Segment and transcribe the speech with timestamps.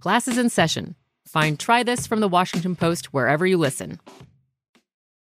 [0.00, 0.94] Class is in session.
[1.26, 3.98] Find Try This from the Washington Post wherever you listen.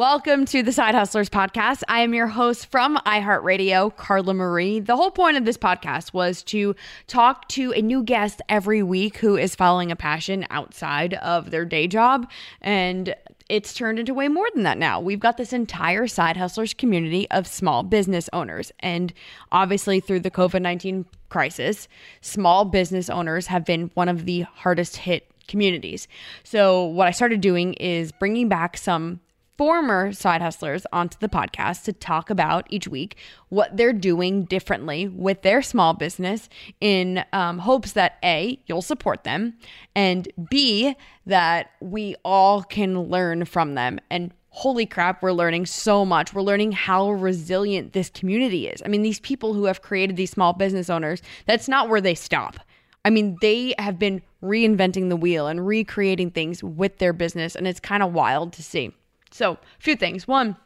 [0.00, 1.82] Welcome to the Side Hustlers podcast.
[1.86, 4.80] I am your host from iHeartRadio, Carla Marie.
[4.80, 6.74] The whole point of this podcast was to
[7.06, 11.66] talk to a new guest every week who is following a passion outside of their
[11.66, 12.30] day job.
[12.62, 13.14] And
[13.50, 15.00] it's turned into way more than that now.
[15.00, 18.72] We've got this entire Side Hustlers community of small business owners.
[18.80, 19.12] And
[19.52, 21.88] obviously, through the COVID 19 crisis,
[22.22, 26.08] small business owners have been one of the hardest hit communities.
[26.42, 29.20] So, what I started doing is bringing back some
[29.60, 33.18] former side hustlers onto the podcast to talk about each week
[33.50, 36.48] what they're doing differently with their small business
[36.80, 39.52] in um, hopes that A, you'll support them,
[39.94, 44.00] and B, that we all can learn from them.
[44.08, 46.32] And holy crap, we're learning so much.
[46.32, 48.80] We're learning how resilient this community is.
[48.82, 52.14] I mean, these people who have created these small business owners, that's not where they
[52.14, 52.56] stop.
[53.04, 57.68] I mean, they have been reinventing the wheel and recreating things with their business, and
[57.68, 58.94] it's kind of wild to see.
[59.30, 60.26] So, a few things.
[60.26, 60.56] One,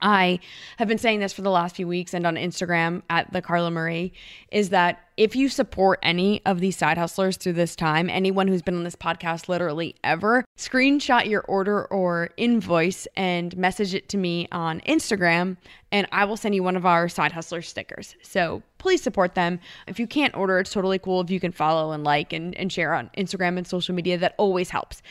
[0.00, 0.40] I
[0.78, 3.70] have been saying this for the last few weeks and on Instagram at the Carla
[3.70, 4.12] Marie
[4.50, 8.62] is that if you support any of these side hustlers through this time, anyone who's
[8.62, 14.16] been on this podcast literally ever, screenshot your order or invoice and message it to
[14.16, 15.56] me on Instagram,
[15.92, 18.16] and I will send you one of our side hustler stickers.
[18.22, 19.60] So please support them.
[19.86, 22.72] If you can't order, it's totally cool if you can follow and like and, and
[22.72, 24.16] share on Instagram and social media.
[24.16, 25.02] That always helps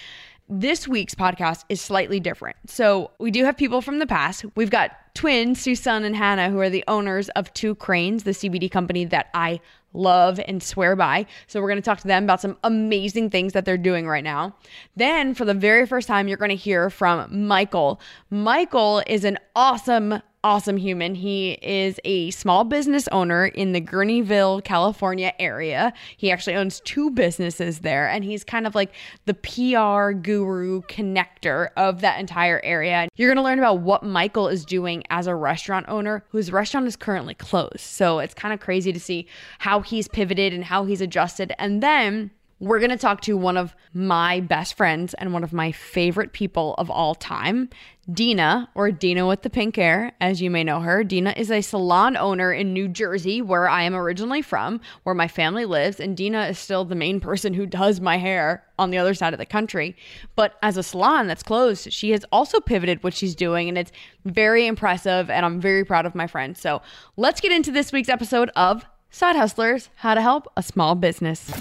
[0.51, 2.57] this week's podcast is slightly different.
[2.67, 4.43] So we do have people from the past.
[4.55, 8.69] We've got twins, Susan and Hannah, who are the owners of Two Cranes, the CBD
[8.69, 9.61] company that I
[9.93, 11.25] love and swear by.
[11.47, 14.23] So we're going to talk to them about some amazing things that they're doing right
[14.23, 14.53] now.
[14.97, 18.01] Then for the very first time, you're going to hear from Michael.
[18.29, 21.15] Michael is an awesome awesome human.
[21.15, 25.93] He is a small business owner in the Guerneville, California area.
[26.17, 28.91] He actually owns two businesses there, and he's kind of like
[29.25, 33.07] the PR guru connector of that entire area.
[33.15, 36.87] You're going to learn about what Michael is doing as a restaurant owner whose restaurant
[36.87, 37.79] is currently closed.
[37.79, 39.27] So it's kind of crazy to see
[39.59, 41.53] how he's pivoted and how he's adjusted.
[41.59, 42.31] And then
[42.61, 46.31] we're going to talk to one of my best friends and one of my favorite
[46.31, 47.69] people of all time,
[48.11, 51.03] Dina, or Dina with the pink hair, as you may know her.
[51.03, 55.27] Dina is a salon owner in New Jersey, where I am originally from, where my
[55.27, 58.97] family lives, and Dina is still the main person who does my hair on the
[58.97, 59.95] other side of the country.
[60.35, 63.91] But as a salon that's closed, she has also pivoted what she's doing, and it's
[64.25, 66.57] very impressive, and I'm very proud of my friend.
[66.57, 66.81] So
[67.17, 71.51] let's get into this week's episode of Side Hustlers How to Help a Small Business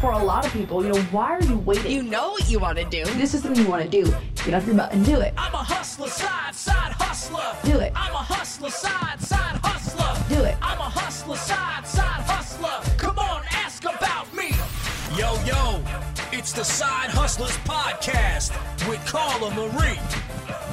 [0.00, 1.90] for a lot of people, you know, why are you waiting?
[1.90, 3.04] You know what you want to do.
[3.14, 4.04] This is something you want to do.
[4.44, 5.32] Get off your butt and do it.
[5.36, 7.56] I'm a hustler, side, side hustler.
[7.64, 7.92] Do it.
[7.94, 10.34] I'm a hustler, side, side hustler.
[10.34, 10.56] Do it.
[10.60, 12.96] I'm a hustler, side, side hustler.
[12.96, 14.50] Come on, ask about me.
[15.16, 15.82] Yo, yo,
[16.36, 18.50] it's the Side Hustlers Podcast
[18.90, 19.98] with Carla Marie.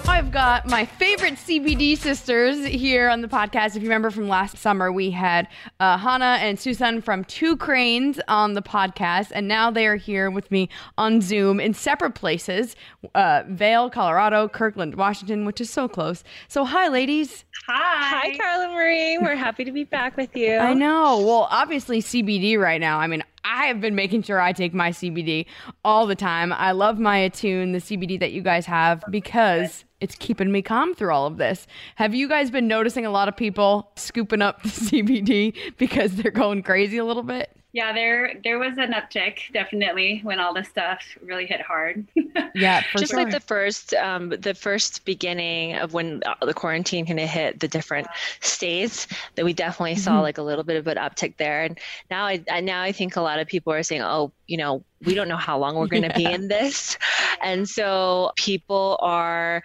[0.05, 3.67] I've got my favorite CBD sisters here on the podcast.
[3.67, 5.47] If you remember from last summer, we had
[5.79, 10.29] uh, Hannah and Susan from Two Cranes on the podcast, and now they are here
[10.29, 10.67] with me
[10.97, 12.75] on Zoom in separate places
[13.15, 16.25] uh, Vail, Colorado, Kirkland, Washington, which is so close.
[16.49, 17.45] So, hi, ladies.
[17.67, 18.31] Hi.
[18.31, 19.17] Hi, Carla Marie.
[19.17, 20.57] We're happy to be back with you.
[20.57, 21.19] I know.
[21.19, 22.99] Well, obviously, CBD right now.
[22.99, 25.45] I mean, I have been making sure I take my CBD
[25.83, 26.53] all the time.
[26.53, 30.93] I love my Attune, the CBD that you guys have, because it's keeping me calm
[30.93, 31.67] through all of this.
[31.95, 36.31] Have you guys been noticing a lot of people scooping up the CBD because they're
[36.31, 37.55] going crazy a little bit?
[37.73, 42.05] Yeah, there there was an uptick definitely when all this stuff really hit hard.
[42.53, 43.23] yeah, just sure.
[43.23, 47.67] like the first um, the first beginning of when the quarantine kind of hit the
[47.67, 48.07] different
[48.41, 50.21] states, that we definitely saw mm-hmm.
[50.21, 51.63] like a little bit of an uptick there.
[51.63, 51.79] And
[52.11, 55.15] now I now I think a lot of people are saying, oh, you know, we
[55.15, 56.29] don't know how long we're going to yeah.
[56.29, 56.95] be in this,
[57.41, 59.63] and so people are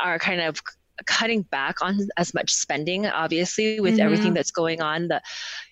[0.00, 0.60] are kind of
[1.06, 4.02] cutting back on as much spending obviously with mm-hmm.
[4.02, 5.20] everything that's going on the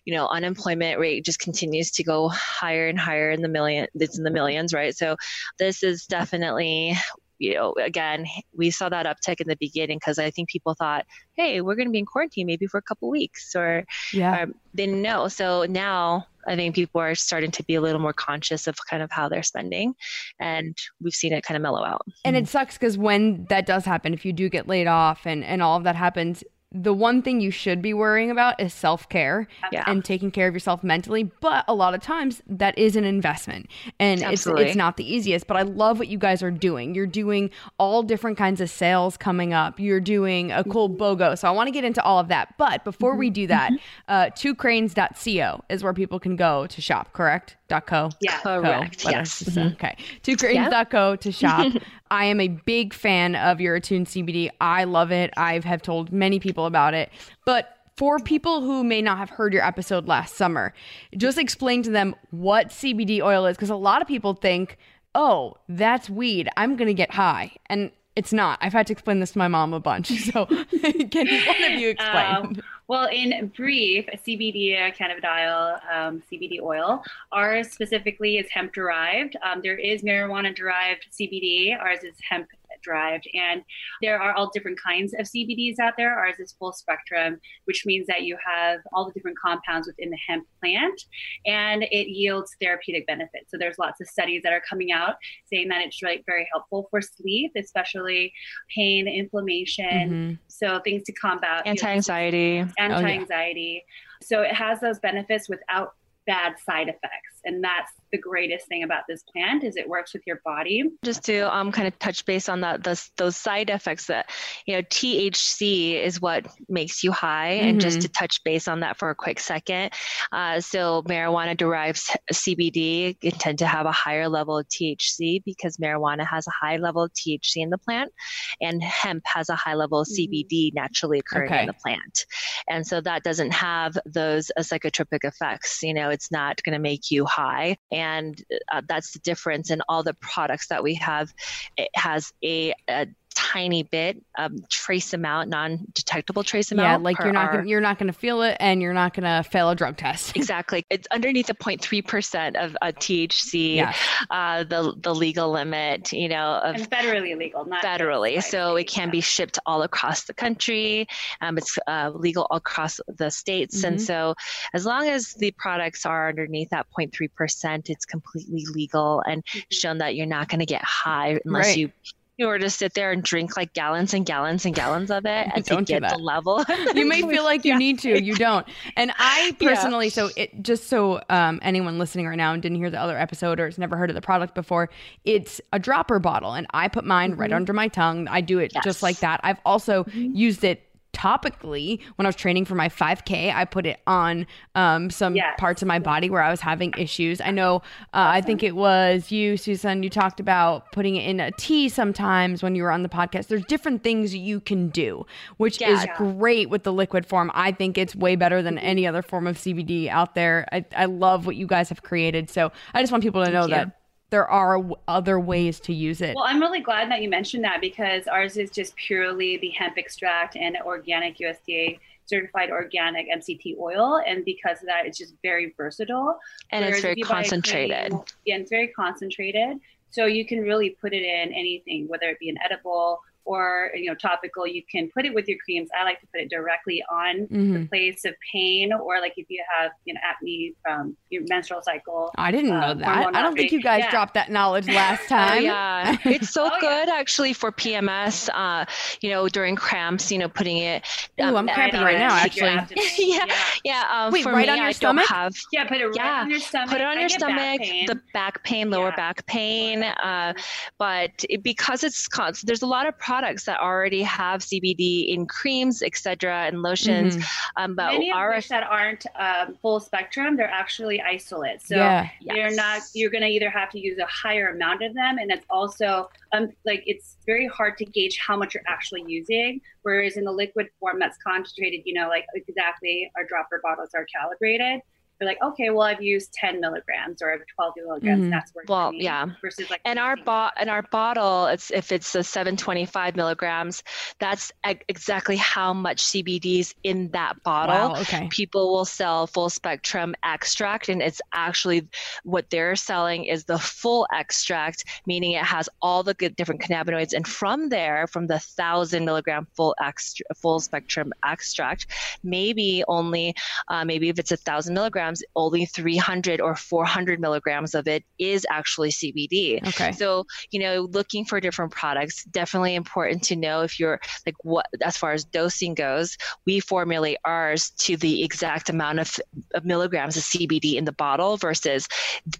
[0.04, 4.18] you know unemployment rate just continues to go higher and higher in the million it's
[4.18, 5.16] in the millions right so
[5.58, 6.96] this is definitely
[7.42, 11.04] you know, again, we saw that uptick in the beginning because I think people thought,
[11.34, 14.44] hey, we're going to be in quarantine maybe for a couple weeks, or, yeah.
[14.44, 15.28] Or they didn't know.
[15.28, 19.02] So now I think people are starting to be a little more conscious of kind
[19.02, 19.94] of how they're spending,
[20.40, 22.02] and we've seen it kind of mellow out.
[22.24, 25.44] And it sucks because when that does happen, if you do get laid off and
[25.44, 26.42] and all of that happens,
[26.74, 29.84] the one thing you should be worrying about is self care yeah.
[29.86, 31.24] and taking care of yourself mentally.
[31.24, 33.68] But a lot of times that is an investment
[34.00, 35.46] and it's, it's not the easiest.
[35.46, 36.94] But I love what you guys are doing.
[36.94, 41.02] You're doing all different kinds of sales coming up, you're doing a cool mm-hmm.
[41.02, 41.38] BOGO.
[41.38, 42.54] So I want to get into all of that.
[42.58, 44.12] But before we do that, mm-hmm.
[44.12, 47.56] uh, twocranes.co is where people can go to shop, correct?
[47.80, 48.10] Co.
[48.20, 49.04] Yeah, correct.
[49.04, 49.42] yes.
[49.42, 49.74] Mm-hmm.
[49.74, 49.96] Okay.
[50.22, 51.72] Twocranes.co to shop.
[52.10, 54.50] I am a big fan of your Attune CBD.
[54.60, 55.32] I love it.
[55.36, 57.10] I have told many people about it.
[57.46, 60.74] But for people who may not have heard your episode last summer,
[61.16, 64.78] just explain to them what CBD oil is because a lot of people think,
[65.14, 66.48] oh, that's weed.
[66.56, 67.52] I'm going to get high.
[67.66, 68.58] And it's not.
[68.60, 70.10] I've had to explain this to my mom a bunch.
[70.32, 72.36] So, can one of you explain?
[72.36, 77.02] Um, well, in brief, CBD cannabidiol um, CBD oil.
[77.32, 79.36] Ours specifically is hemp derived.
[79.42, 81.78] Um, there is marijuana derived CBD.
[81.78, 82.48] Ours is hemp
[82.82, 83.28] derived.
[83.34, 83.62] And
[84.00, 86.18] there are all different kinds of CBDs out there.
[86.18, 90.18] Ours is full spectrum, which means that you have all the different compounds within the
[90.28, 91.00] hemp plant
[91.46, 93.50] and it yields therapeutic benefits.
[93.50, 95.16] So there's lots of studies that are coming out
[95.50, 98.32] saying that it's really very helpful for sleep, especially
[98.74, 99.84] pain, inflammation.
[99.84, 100.34] Mm-hmm.
[100.48, 102.64] So things to combat anti anxiety.
[102.78, 103.82] Anti anxiety.
[103.84, 103.88] Oh,
[104.20, 104.26] yeah.
[104.26, 105.94] So it has those benefits without
[106.26, 107.31] bad side effects.
[107.44, 110.84] And that's the greatest thing about this plant is it works with your body.
[111.04, 114.30] Just to um, kind of touch base on that, those, those side effects that,
[114.66, 117.58] you know, THC is what makes you high.
[117.58, 117.68] Mm-hmm.
[117.68, 118.06] And just mm-hmm.
[118.06, 119.92] to touch base on that for a quick second.
[120.30, 126.26] Uh, so marijuana derives CBD tend to have a higher level of THC because marijuana
[126.26, 128.12] has a high level of THC in the plant
[128.60, 130.32] and hemp has a high level of mm-hmm.
[130.32, 131.60] CBD naturally occurring okay.
[131.60, 132.26] in the plant.
[132.68, 135.82] And so that doesn't have those uh, psychotropic effects.
[135.82, 137.76] You know, it's not going to make you high.
[137.90, 138.40] And
[138.70, 141.32] uh, that's the difference in all the products that we have.
[141.76, 143.06] It has a, a
[143.42, 147.98] tiny bit um, trace amount non-detectable trace amount yeah like you're not gonna, you're not
[147.98, 151.08] going to feel it and you're not going to fail a drug test exactly it's
[151.10, 153.98] underneath the 0.3% of a thc yes.
[154.30, 158.86] uh, the the legal limit you know of and federally legal not federally so it
[158.86, 161.06] can be shipped all across the country
[161.40, 163.94] um, it's uh, legal across the states mm-hmm.
[163.94, 164.34] and so
[164.72, 169.60] as long as the products are underneath that 0.3% it's completely legal and mm-hmm.
[169.70, 171.76] shown that you're not going to get high unless right.
[171.76, 171.90] you
[172.38, 175.48] you were to sit there and drink like gallons and gallons and gallons of it
[175.54, 176.64] and to get the level.
[176.94, 178.66] you may feel like you need to, you don't.
[178.96, 180.12] And I personally, yeah.
[180.12, 183.60] so it just so um, anyone listening right now and didn't hear the other episode
[183.60, 184.90] or has never heard of the product before,
[185.24, 187.40] it's a dropper bottle, and I put mine mm-hmm.
[187.40, 188.28] right under my tongue.
[188.28, 188.84] I do it yes.
[188.84, 189.40] just like that.
[189.42, 190.34] I've also mm-hmm.
[190.34, 193.54] used it topically when I was training for my 5K.
[193.54, 195.54] I put it on um, some yes.
[195.58, 197.40] parts of my body where I was having issues.
[197.40, 197.76] I know,
[198.14, 201.88] uh, I think it was you, Susan, you talked about putting it in a tea
[201.88, 203.48] sometimes when you were on the podcast.
[203.48, 205.26] There's different things you can do,
[205.58, 206.16] which yeah, is yeah.
[206.16, 207.50] great with the liquid form.
[207.54, 210.66] I think it's way better than any other form of CBD out there.
[210.72, 212.50] I, I love what you guys have created.
[212.50, 214.01] So I just want people to know that
[214.32, 216.34] there are other ways to use it.
[216.34, 219.98] Well, I'm really glad that you mentioned that because ours is just purely the hemp
[219.98, 225.74] extract and organic USDA certified organic MCT oil, and because of that, it's just very
[225.76, 226.38] versatile.
[226.70, 228.10] And Whereas it's very if you buy a concentrated.
[228.10, 229.78] cream- yeah, it's very concentrated.
[230.08, 234.06] So you can really put it in anything, whether it be an edible or you
[234.06, 234.66] know topical.
[234.66, 235.88] You can put it with your creams.
[235.98, 237.88] I like to put it directly on the Mhm.
[237.88, 242.32] place of pain, or like if you have you know acne from your menstrual cycle.
[242.38, 243.34] I didn't know um, that.
[243.34, 244.10] I don't think you guys yeah.
[244.10, 245.62] dropped that knowledge last Oh, time.
[245.64, 246.80] yeah, it's so Oh, yeah.
[246.80, 248.48] good actually for PMS.
[248.52, 248.84] Uh,
[249.20, 251.04] you know, during cramps, you know, putting it.
[251.40, 252.70] Ooh, I'm cramping right now, actually.
[253.18, 253.54] yeah, yeah.
[253.84, 254.08] yeah.
[254.26, 255.26] Um, Wait, for right me, on your I stomach?
[255.28, 255.54] don't have.
[255.72, 256.90] Yeah, put it right Yeah, on your stomach.
[256.90, 259.16] Put it on I your get back stomach, the back pain, lower Yeah.
[259.16, 260.02] back pain.
[260.02, 260.52] Uh,
[260.98, 265.46] but it, because it's con- there's a lot of products that already have CBD in
[265.46, 267.38] creams, etc., and lotions.
[267.38, 267.44] Mhm.
[267.78, 271.80] Um, but Many of our which that aren't um, full spectrum, they're actually isolate.
[271.80, 272.28] So Yeah.
[272.42, 275.50] you're not you're going to either have to use a higher amount of them, and
[275.50, 279.80] it's also um, like it's very hard to gauge how much you're actually using.
[280.02, 284.26] Whereas in the liquid form that's concentrated, you know, like exactly our dropper bottles are
[284.36, 285.00] calibrated.
[285.42, 288.42] You're like, okay, well, I've used 10 milligrams or I have 12 milligrams.
[288.44, 288.50] Mhm.
[288.50, 289.46] That's worth Well, yeah.
[289.60, 290.44] Versus like and our 15.
[290.44, 294.02] bot and our bottle it's if it's a 725 milligrams
[294.38, 298.46] that's e- exactly how much cbd's in that bottle Wow, okay.
[298.50, 302.06] people will sell full spectrum extract and it's actually
[302.44, 307.32] what they're selling is the full extract meaning it has all the good different cannabinoids
[307.32, 312.06] and from there from the thousand milligram full extra full spectrum extract
[312.42, 313.54] maybe only
[313.88, 318.66] uh, maybe if it's a thousand milligrams only 300 or 400 milligrams of it is
[318.70, 320.12] actually cbd Okay.
[320.12, 324.86] so, you know, looking for different products, definitely important to know if you're like what,
[325.02, 326.36] as far as dosing goes,
[326.66, 329.38] we formulate ours to the exact amount of,
[329.74, 332.06] of milligrams of CBD in the bottle versus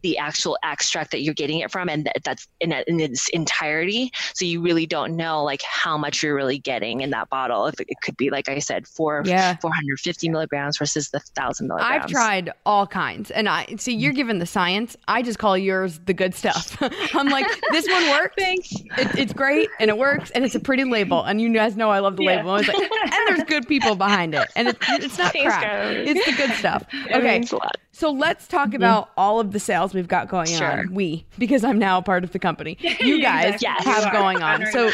[0.02, 1.88] the actual extract that you're getting it from.
[1.88, 4.11] And that, that's in, in its entirety.
[4.35, 7.67] So you really don't know like how much you're really getting in that bottle.
[7.67, 9.57] If it, it could be, like I said, four, Yeah.
[9.61, 12.05] 450 milligrams versus the thousand milligrams.
[12.05, 14.97] I've tried all kinds, and I see you're given the science.
[15.09, 16.76] I just call yours the good stuff.
[17.14, 18.35] I'm like, this one works.
[18.38, 18.73] Thanks.
[18.73, 21.23] It, it's great, and it works, and it's a pretty label.
[21.25, 22.37] And you guys know I love the Yeah.
[22.37, 22.52] label.
[22.52, 25.90] Was like, and there's good people behind it, and it's it's not Thanks, crap.
[25.92, 26.85] It's the good stuff.
[27.11, 27.76] Okay, means a lot.
[27.92, 30.81] so let's talk about all of the sales we've got going Sure.
[30.81, 30.95] on.
[30.95, 32.78] We, because I'm now a part of the company.
[33.00, 33.62] You guys Exactly.
[33.62, 33.85] Yes.
[34.04, 34.66] have You going on.
[34.66, 34.90] So,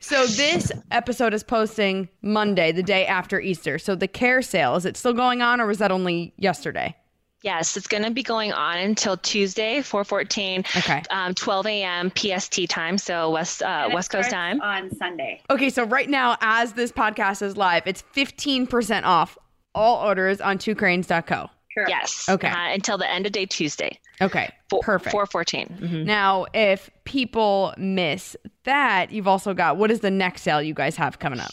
[0.00, 3.78] so this episode is posting Monday, the day after Easter.
[3.78, 6.96] So the care sale is it still going on, or was that only yesterday?
[7.42, 11.02] Yes, it's going to be going on until Tuesday, 414, Okay.
[11.10, 12.12] um, 12 a.m.
[12.16, 14.60] PST time, so West uh, And it West Coast time.
[14.60, 15.40] on Sunday.
[15.50, 19.36] Okay, so right now, as this podcast is live, it's 15% off
[19.74, 21.48] all orders on twocranes.co.
[21.74, 21.88] Correct.
[21.90, 22.28] Yes.
[22.28, 22.48] Okay.
[22.48, 23.98] Uh, until the end of day Tuesday.
[24.20, 25.10] Okay, Four, perfect.
[25.10, 25.78] 414.
[25.80, 26.04] Mhm.
[26.04, 30.96] Now, if people miss that, you've also got what is the next sale you guys
[30.96, 31.50] have coming up?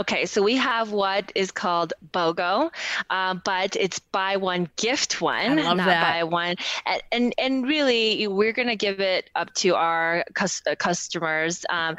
[0.00, 2.70] Okay, so we have what is called BOGO,
[3.10, 6.02] uh, but it's buy one gift one, not that.
[6.02, 6.56] buy one.
[6.86, 11.66] And and, and really, we're going to give it up to our cus- uh, customers.
[11.68, 11.96] Um,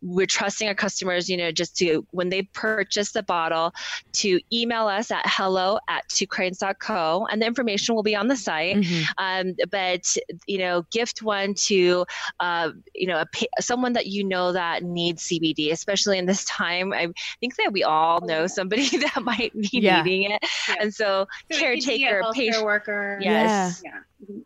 [0.00, 3.74] we're trusting our customers, you know, just to when they purchase the bottle,
[4.14, 8.76] to email us at hello at twocranes.co, and the information will be on the site.
[8.76, 9.02] Mm-hmm.
[9.18, 10.16] Um, but
[10.46, 12.06] you know, gift one to
[12.40, 16.94] uh, you know a, someone that you know that needs CBD, especially in this time.
[16.94, 17.08] I
[17.42, 20.02] think that we all know somebody that might be Yeah.
[20.02, 20.74] needing it, Yeah.
[20.80, 22.64] and so, So it could be a caretaker, healthcare patient.
[22.64, 23.18] worker.
[23.20, 23.82] Yes.
[23.84, 23.90] Yeah.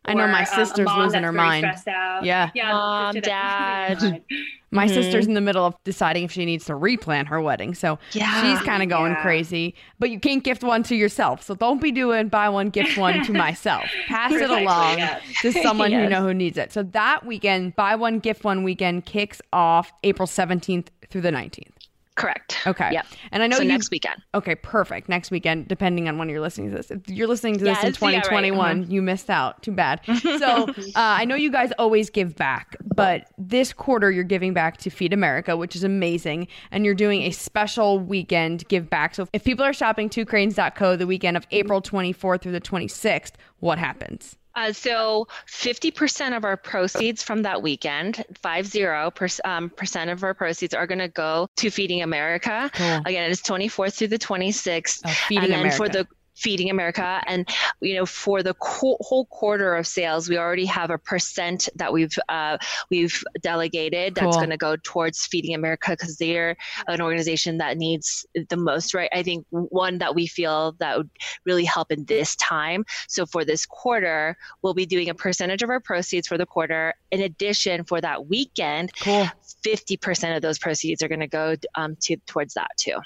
[0.06, 1.64] I know my Or, um, sister's mom losing that's her very mind.
[1.66, 2.24] out.
[2.24, 2.50] Yeah.
[2.54, 2.72] Yeah.
[2.72, 3.92] Mom, sister dad.
[3.94, 4.24] losing her mind.
[4.70, 4.94] My Mhm.
[4.94, 7.74] sister's in the middle of deciding if she needs to replan her wedding.
[7.74, 8.40] So Yeah.
[8.42, 9.22] she's kind of going Yeah.
[9.22, 9.74] crazy.
[9.98, 11.42] But you can't gift one to yourself.
[11.42, 13.84] So don't be doing buy one, gift one to myself.
[14.08, 15.20] Pass it along yes.
[15.42, 16.10] to someone you Yes.
[16.10, 16.72] know who needs it.
[16.72, 21.75] So that weekend, buy one, gift one weekend kicks off April 17th through the 19th.
[22.16, 22.56] Correct.
[22.66, 22.90] Okay.
[22.92, 23.06] Yep.
[23.30, 24.22] And I know so you next weekend.
[24.34, 25.08] Okay, perfect.
[25.08, 26.90] Next weekend, depending on when you're listening to this.
[26.90, 28.24] If you're listening to this Yeah, in it's- yeah, right.
[28.24, 29.62] 2021, you missed out.
[29.62, 30.00] Too bad.
[30.36, 34.76] So uh, I know you guys always give back, but this quarter you're giving back
[34.78, 36.48] to Feed America, which is amazing.
[36.70, 39.14] And you're doing a special weekend give back.
[39.14, 43.78] So if people are shopping twocranes.co the weekend of April 24th through the 26th, what
[43.78, 44.36] happens?
[44.56, 48.82] Uh, so 50% of our proceeds from that weekend, 50
[49.14, 52.70] per, um, percent of our proceeds are going to go to Feeding America.
[52.72, 53.02] Cool.
[53.04, 55.02] Again, it's 24th through the 26th.
[55.04, 55.76] Oh, Feeding and then America.
[55.76, 57.48] for the Feeding America, and
[57.80, 61.92] you know, for the co- whole quarter of sales, we already have a percent that
[61.92, 62.58] we've uh,
[62.90, 68.26] we've delegated that's going to go towards Feeding America because they're an organization that needs
[68.48, 69.10] the most, right?
[69.12, 71.10] I think one that we feel that would
[71.44, 72.84] really help in this time.
[73.08, 76.94] So for this quarter, we'll be doing a percentage of our proceeds for the quarter.
[77.10, 79.28] In addition, for that weekend, Cool.
[79.64, 82.96] 50% of those proceeds are going to go um, to towards that too.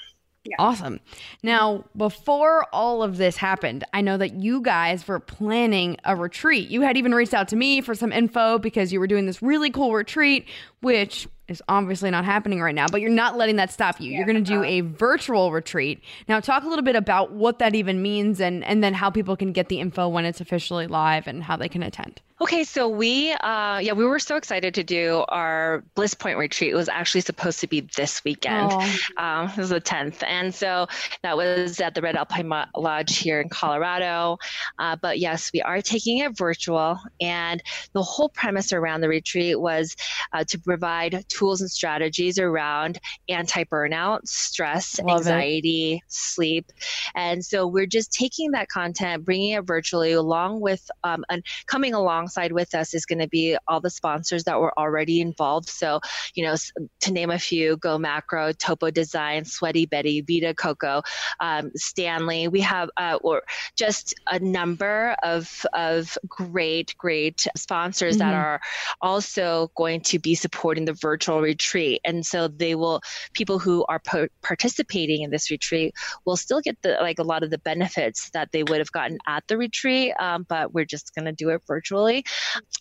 [0.43, 0.55] Yeah.
[0.57, 0.99] Awesome.
[1.43, 6.69] Now, before all of this happened, I know that you guys were planning a retreat.
[6.69, 9.43] You had even reached out to me for some info because you were doing this
[9.43, 10.47] really cool retreat,
[10.81, 14.11] which is obviously not happening right now, but you're not letting that stop you.
[14.13, 14.65] you're going to do uh-huh.
[14.65, 16.01] a virtual retreat.
[16.27, 19.35] Now, talk a little bit about what that even means and, and then how people
[19.35, 22.19] can get the info when it's officially live and how they can attend.
[22.41, 26.71] Okay, so we, uh, yeah, we were so excited to do our Bliss Point retreat.
[26.71, 28.71] It was actually supposed to be this weekend.
[29.17, 30.23] Um, it was the 10th.
[30.25, 30.87] And so
[31.21, 34.39] that was at the Red Alpine Lodge here in Colorado.
[34.79, 36.97] Uh, but yes, we are taking it virtual.
[37.21, 37.61] And
[37.93, 39.95] the whole premise around the retreat was
[40.33, 46.01] uh, to provide tools and strategies around anti burnout, stress, Love anxiety, it.
[46.07, 46.71] sleep.
[47.13, 51.93] And so we're just taking that content, bringing it virtually along with, um, and coming
[51.93, 55.69] along alongside with us is going to be all the sponsors that were already involved.
[55.69, 55.99] So,
[56.33, 56.55] you know,
[57.01, 61.01] to name a few, Go Macro, Topo Design, Sweaty Betty, Vita Coco,
[61.39, 62.47] um, Stanley.
[62.47, 63.43] We have uh, or
[63.75, 68.29] just a number of of great, great sponsors mm-hmm.
[68.29, 68.61] that are
[69.01, 72.01] also going to be supporting the virtual retreat.
[72.05, 73.01] And so they will
[73.33, 75.93] people who are po- participating in this retreat
[76.25, 79.17] will still get the like a lot of the benefits that they would have gotten
[79.27, 82.20] at the retreat, um, but we're just going to do it virtually.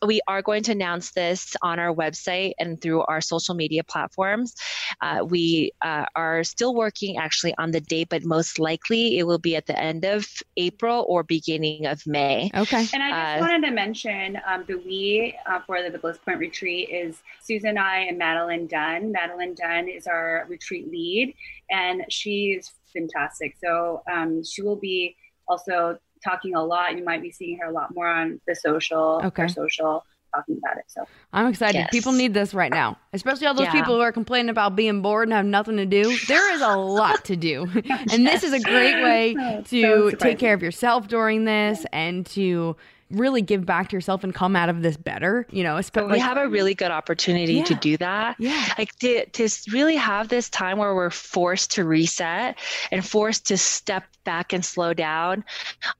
[0.05, 4.55] We are going to announce this on our website and through our social media platforms.
[5.01, 9.39] Uh, we uh, are still working actually on the date, but most likely it will
[9.39, 12.51] be at the end of April or beginning of May.
[12.55, 12.87] Okay.
[12.93, 16.19] And I just uh, wanted to mention um, the we uh, for the, the Bliss
[16.19, 19.13] Point retreat is Susan I and Madeline Dunn.
[19.13, 21.35] Madeline Dunn is our retreat lead,
[21.71, 23.57] and she's fantastic.
[23.63, 25.17] So um, she will be
[25.49, 26.97] also talking a lot.
[26.97, 29.49] You might be seeing her a lot more on the social, okay.
[29.49, 30.85] social talking about it.
[30.89, 31.79] So I'm excited.
[31.79, 31.91] Yes.
[31.91, 33.73] People need this right now, especially all those yeah.
[33.73, 36.17] people who are complaining about being bored and have nothing to do.
[36.29, 37.63] There is a lot to do,
[38.13, 41.85] and this is a great way oh, to so take care of yourself during this
[41.93, 42.77] and to
[43.11, 46.19] really give back to yourself and come out of this better, you know, especially we
[46.21, 47.65] have a really good opportunity yeah.
[47.65, 48.37] to do that.
[48.39, 48.73] Yeah.
[48.79, 52.57] Like to, to really have this time where we're forced to reset
[52.93, 55.45] and forced to step back and slow down,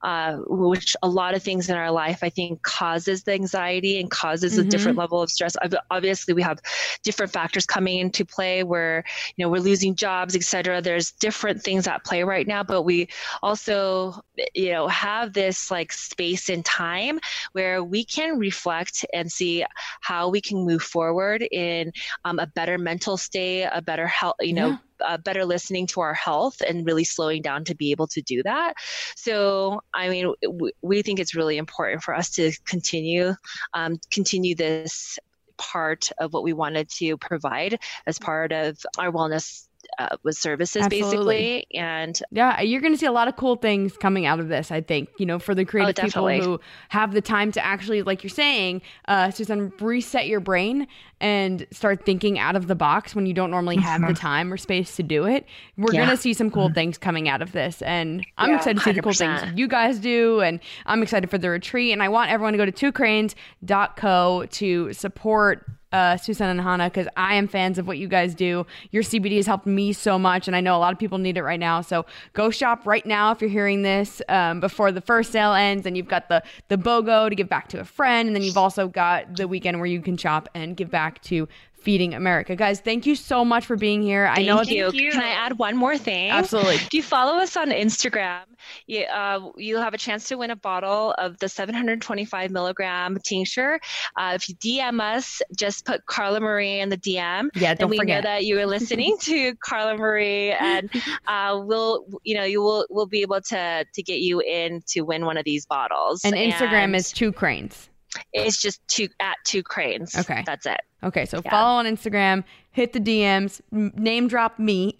[0.03, 4.09] uh, which a lot of things in our life, I think causes the anxiety and
[4.09, 4.67] causes mm-hmm.
[4.67, 5.55] a different level of stress.
[5.89, 6.59] Obviously we have
[7.03, 9.03] different factors coming into play where,
[9.35, 10.81] you know, we're losing jobs, etc.
[10.81, 13.09] There's different things at play right now, but we
[13.41, 14.21] also,
[14.53, 17.19] you know, have this like space and time time
[17.53, 19.65] where we can reflect and see
[20.01, 21.91] how we can move forward in
[22.25, 24.69] um, a better mental state, a better health, you know.
[24.69, 24.77] Yeah.
[25.05, 28.43] Uh, better listening to our health and really slowing down to be able to do
[28.43, 28.73] that.
[29.15, 30.33] So, I mean,
[30.81, 33.33] we think it's really important for us to continue
[33.73, 35.19] um, continue this
[35.57, 39.67] part of what we wanted to provide as part of our wellness
[39.99, 41.65] uh, with services Absolutely.
[41.65, 44.47] basically and yeah you're going to see a lot of cool things coming out of
[44.47, 47.63] this i think you know for the creative oh, people who have the time to
[47.63, 50.87] actually like you're saying uh susan reset your brain
[51.19, 54.13] and start thinking out of the box when you don't normally have the mm-hmm.
[54.15, 55.45] time or space to do it
[55.77, 56.05] we're yeah.
[56.05, 56.75] going to see some cool mm-hmm.
[56.75, 58.95] things coming out of this and i'm yeah, excited to see 100%.
[58.95, 62.31] the cool things you guys do and i'm excited for the retreat and i want
[62.31, 67.77] everyone to go to twocranes.co to support uh, Susan and Hannah because I am fans
[67.77, 68.65] of what you guys do.
[68.91, 71.37] Your CBD has helped me so much, and I know a lot of people need
[71.37, 71.81] it right now.
[71.81, 75.85] So go shop right now if you're hearing this um, before the first sale ends,
[75.85, 78.57] and you've got the the BOGO to give back to a friend, and then you've
[78.57, 81.47] also got the weekend where you can shop and give back to
[81.81, 82.55] Feeding America.
[82.55, 84.27] Guys, thank you so much for being here.
[84.27, 84.91] Thank I know you.
[84.91, 85.11] you.
[85.11, 86.29] Can I add one more thing?
[86.29, 86.75] Absolutely.
[86.75, 88.41] If you follow us on Instagram,
[88.85, 93.79] you, uh, you'll have a chance to win a bottle of the 725 milligram tincture.
[94.15, 97.49] Uh, if you DM us, just put Carla Marie in the DM.
[97.55, 98.23] Yeah, don't and we forget.
[98.23, 100.89] know that you are listening to Carla Marie, and
[101.27, 105.01] uh, we'll, you know, you will we'll be able to to get you in to
[105.01, 106.23] win one of these bottles.
[106.23, 107.89] And Instagram and is two cranes.
[108.33, 110.15] It's just two at two cranes.
[110.17, 110.81] Okay, that's it.
[111.03, 111.51] Okay, so yeah.
[111.51, 114.95] follow on Instagram, hit the DMs, name drop me.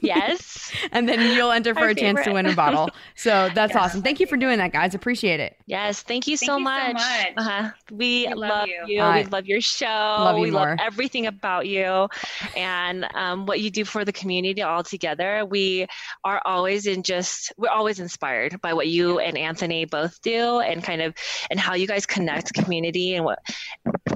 [0.00, 0.72] yes.
[0.92, 2.14] and then you'll enter for Our a favorite.
[2.14, 2.90] chance to win a bottle.
[3.16, 3.76] So that's yes.
[3.76, 4.02] awesome.
[4.02, 4.94] Thank you for doing that, guys.
[4.94, 5.56] Appreciate it.
[5.66, 6.86] Yes, thank you, thank so, you much.
[6.86, 7.32] so, much.
[7.36, 7.70] Uh-huh.
[7.90, 8.84] We, we, love, love you.
[8.86, 9.00] you.
[9.00, 9.24] Right.
[9.24, 9.86] We love your show.
[9.86, 10.70] Love you we more.
[10.70, 12.08] love everything about you
[12.56, 15.44] and um, what you do for the community all together.
[15.44, 15.86] We
[16.24, 20.84] are always in just, we're always inspired by what you and Anthony both do and
[20.84, 21.14] kind of,
[21.50, 23.40] and how you guys connect community and what,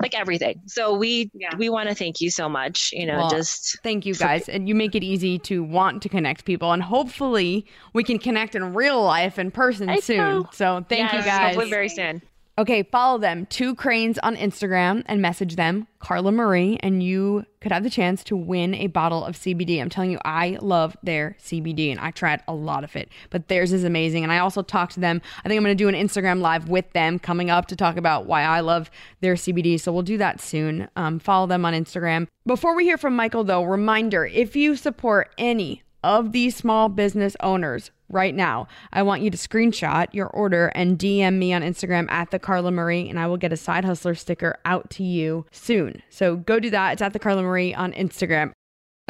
[0.01, 0.63] like everything.
[0.67, 1.57] So we, yeah.
[1.57, 2.91] we want to thank you so much.
[2.93, 6.09] You know, well, just thank you guys, and you make it easy to want to
[6.09, 10.17] connect people, and hopefully we can connect in real life in person I soon.
[10.17, 10.49] Know.
[10.53, 11.55] So thank yes, you guys.
[11.55, 12.23] Hopefully very soon.
[12.59, 17.73] Okay, follow them, Two Cranes on Instagram, and message them, Carla Marie, and you could
[17.73, 19.81] have the chance to win a bottle of CBD.
[19.81, 23.49] I'm telling you, I love their CBD, and I tried a lot of it, but
[23.49, 24.23] theirs is amazing.
[24.23, 25.23] And I also talked to them.
[25.43, 27.97] I think I'm going to do an Instagram live with them coming up to talk
[27.97, 28.91] about why I love
[29.23, 29.81] their CBD.
[29.81, 30.88] So we'll do that soon.
[30.95, 32.27] Um, follow them on Instagram.
[32.45, 37.37] Before we hear from Michael, though, reminder if you support any of these small business
[37.41, 38.68] owners, right now.
[38.92, 42.70] I want you to screenshot your order and DM me on Instagram at the Carla
[42.70, 46.03] Marie, and I will get a side hustler sticker out to you soon.
[46.11, 46.92] So go do that.
[46.92, 48.53] It's at the Carla Marie on Instagram.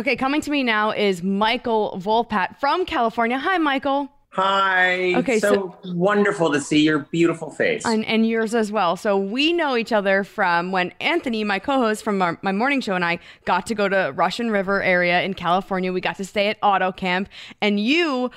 [0.00, 3.38] Okay, coming to me now is Michael Volpatt from California.
[3.38, 4.08] Hi, Michael.
[4.32, 5.14] Hi.
[5.16, 7.84] Okay, so, so- wonderful to see your beautiful face.
[7.84, 8.96] And, and yours as well.
[8.96, 12.94] So we know each other from when Anthony, my co-host from our, my morning show,
[12.94, 15.92] and I got to go to Russian River area in California.
[15.92, 17.28] We got to stay at Auto Camp,
[17.60, 18.30] and you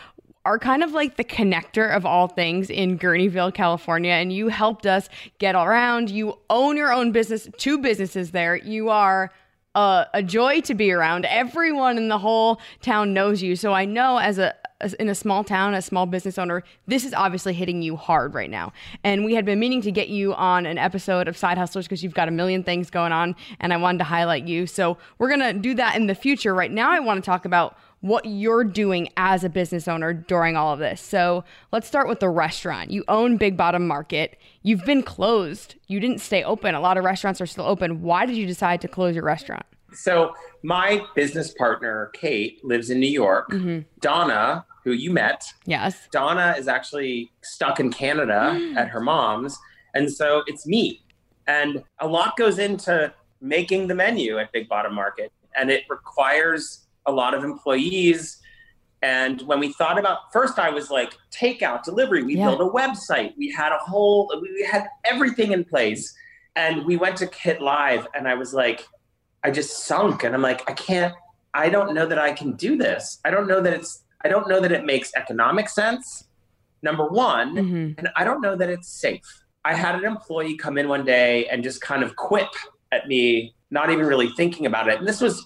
[0.46, 4.86] are kind of like the connector of all things in Guerneville, California, and you helped
[4.86, 6.10] us get around.
[6.10, 8.56] You own your own business, two businesses there.
[8.56, 9.32] You are
[9.74, 11.26] a, a joy to be around.
[11.26, 13.56] Everyone in the whole town knows you.
[13.56, 14.56] So I know as a
[15.00, 18.50] in a small town, a small business owner, this is obviously hitting you hard right
[18.50, 18.74] now.
[19.04, 22.04] And we had been meaning to get you on an episode of Side Hustlers because
[22.04, 24.68] you've got a million things going on, and I wanted to highlight you.
[24.68, 26.54] So we're gonna do that in the future.
[26.54, 30.56] Right now, I want to talk about what you're doing as a business owner during
[30.56, 31.02] all of this.
[31.02, 32.91] So let's start with the restaurant.
[32.91, 34.38] You own Big Bottom Market.
[34.62, 35.74] You've been closed.
[35.88, 36.76] You didn't stay open.
[36.76, 38.04] A lot of restaurants are still open.
[38.04, 39.65] Why did you decide to close your restaurant?
[39.91, 43.50] So my business partner Kate lives in New York.
[43.50, 43.88] Mm-hmm.
[44.02, 46.08] Donna, who you met, Yes.
[46.12, 49.58] Donna is actually stuck in Canada at her mom's,
[49.96, 51.02] and so it's me.
[51.48, 56.85] And a lot goes into making the menu at Big Bottom Market, and it requires
[57.06, 58.38] a lot of employees.
[59.02, 62.24] And when we thought about first, I was like takeout, delivery.
[62.24, 62.48] We Yeah.
[62.50, 63.34] built a website.
[63.38, 66.13] We had a whole, we had everything in place.
[66.56, 68.88] And we went to Kit Live, and I was like,
[69.44, 71.13] I just sunk, and I'm like, I can't.
[71.54, 73.20] I don't know that I can do this.
[73.26, 74.04] I don't know that it's.
[74.24, 76.28] I don't know that it makes economic sense.
[76.82, 77.96] Number one, Mhm.
[77.98, 79.22] and I don't know that it's safe.
[79.65, 82.48] I had an employee come in one day and just kind of quip
[82.91, 84.99] at me, not even really thinking about it.
[84.99, 85.45] And this was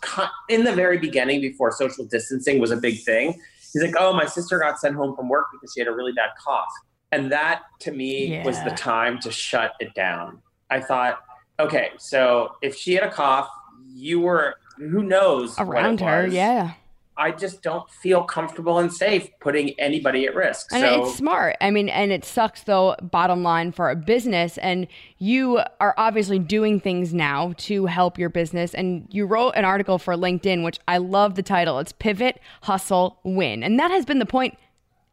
[0.49, 3.39] in the very beginning before social distancing was a big thing.
[3.73, 6.12] He's like, "Oh, my sister got sent home from work because she had a really
[6.12, 6.71] bad cough."
[7.12, 10.41] And that to me was the time to shut it down.
[10.69, 11.19] I thought,
[11.60, 13.49] okay, so if she had a cough,
[13.88, 16.34] you were who knows Around her, was.
[16.34, 16.73] yeah.
[17.19, 20.69] I just don't feel comfortable and safe putting anybody at risk.
[20.71, 21.58] And so it's smart.
[21.60, 24.58] I mean, and it sucks though, bottom line for a business.
[24.60, 28.73] And you are obviously doing things now to help your business.
[28.73, 31.77] And you wrote an article for LinkedIn, which I love the title.
[31.79, 33.63] It's Pivot, Hustle, Win.
[33.63, 34.58] And that has been the point.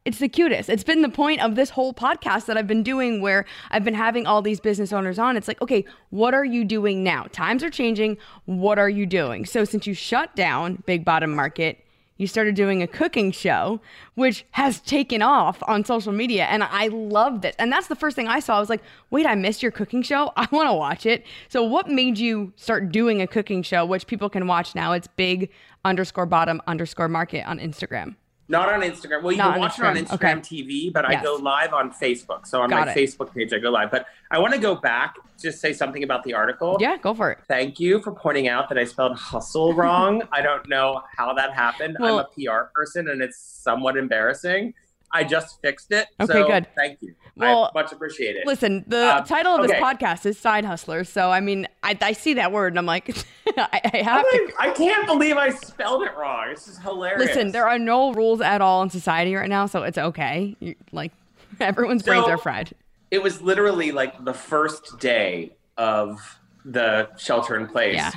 [0.05, 0.69] It's the cutest.
[0.69, 3.93] It's been the point of this whole podcast that I've been doing where I've been
[3.93, 5.35] having all these business owners on.
[5.35, 7.25] It's like, okay, what are you doing now?
[7.33, 8.17] Times are changing.
[8.45, 9.45] What are you doing?
[9.45, 11.83] So since you shut down Big Bottom Market,
[12.17, 13.79] you started doing a cooking show,
[14.15, 16.45] which has taken off on social media.
[16.45, 17.55] And I loved it.
[17.59, 18.57] And that's the first thing I saw.
[18.57, 20.31] I was like, wait, I missed your cooking show.
[20.37, 21.25] I want to watch it.
[21.49, 24.93] So, what made you start doing a cooking show, which people can watch now?
[24.93, 25.49] It's big
[25.85, 28.15] underscore bottom underscore market on Instagram.
[28.49, 29.23] Not on Instagram.
[29.23, 30.07] Well, you Not can watch it on Instagram.
[30.07, 30.63] Instagram Okay.
[30.63, 32.47] TV, but I go live on Facebook.
[32.47, 32.95] So on Got my it.
[32.95, 33.91] Facebook page, I go live.
[33.91, 36.77] But I want to go back, just say something about the article.
[36.79, 37.39] Yeah, go for it.
[37.49, 40.23] Thank you for pointing out that I spelled hustle wrong.
[40.31, 41.97] I don't know how that happened.
[41.99, 44.73] Well- I'm a PR person and it's somewhat embarrassing.
[45.11, 46.07] I just fixed it.
[46.19, 46.67] Okay, so good.
[46.75, 47.15] Thank you.
[47.37, 48.45] Well, I much appreciate it.
[48.47, 51.03] Listen, the Um, title of this podcast is Side Hustler.
[51.03, 53.15] So, I mean, I, I see that word and I'm like,
[53.57, 54.53] I, I have I'm to.
[54.59, 56.49] I can't believe I spelled it wrong.
[56.49, 57.27] This is hilarious.
[57.27, 60.55] Listen, there are no rules at all in society right now, so it's okay.
[60.59, 61.11] You, like,
[61.59, 62.71] everyone's brains are fried.
[63.11, 67.95] it was literally like the first day of the shelter in place.
[67.95, 68.11] Yeah.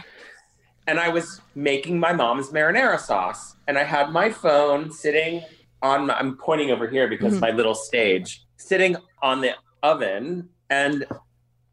[0.88, 5.44] And I was making my mom's marinara sauce, and I had my phone sitting
[5.82, 6.06] on.
[6.06, 7.40] My, I'm pointing over here because Mhm.
[7.40, 11.06] my little stage sitting on the oven, and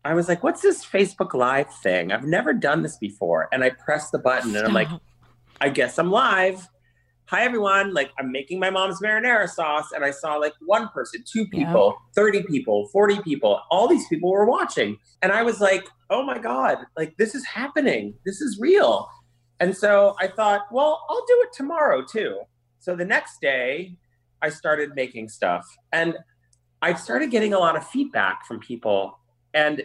[0.05, 2.11] I was like, "What's this Facebook Live thing?
[2.11, 4.89] I've never done this before." And I pressed the button, and I'm like,
[5.59, 6.67] I guess I'm live.
[7.25, 11.25] Hi everyone, like I'm making my mom's marinara sauce and I saw like one person,
[11.29, 11.65] two Yeah.
[11.65, 13.59] people, 30 people, 40 people.
[13.69, 14.97] All these people were watching.
[15.21, 18.13] And I was like, "Oh my god, like this is happening.
[18.25, 19.09] This is real."
[19.59, 22.39] And so I thought, "Well, I'll do it tomorrow too."
[22.87, 23.97] So the next day,
[24.41, 26.17] I started making stuff and
[26.81, 29.19] I started getting a lot of feedback from people
[29.53, 29.83] and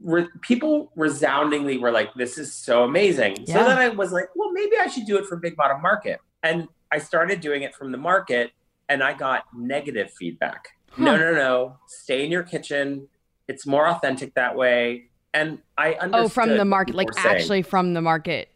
[0.00, 3.54] re- people resoundingly were like, "This is so amazing." Yeah.
[3.54, 6.20] So then I was like, "Well, maybe I should do it for Big Bottom Market."
[6.42, 8.50] And I started doing it from the market,
[8.90, 10.68] and I got negative feedback.
[10.98, 11.78] No, no, no.
[11.86, 13.08] Stay in your kitchen.
[13.48, 15.08] It's more authentic that way.
[15.34, 16.24] And I understood.
[16.26, 18.48] Oh, from the market, like actually from the market,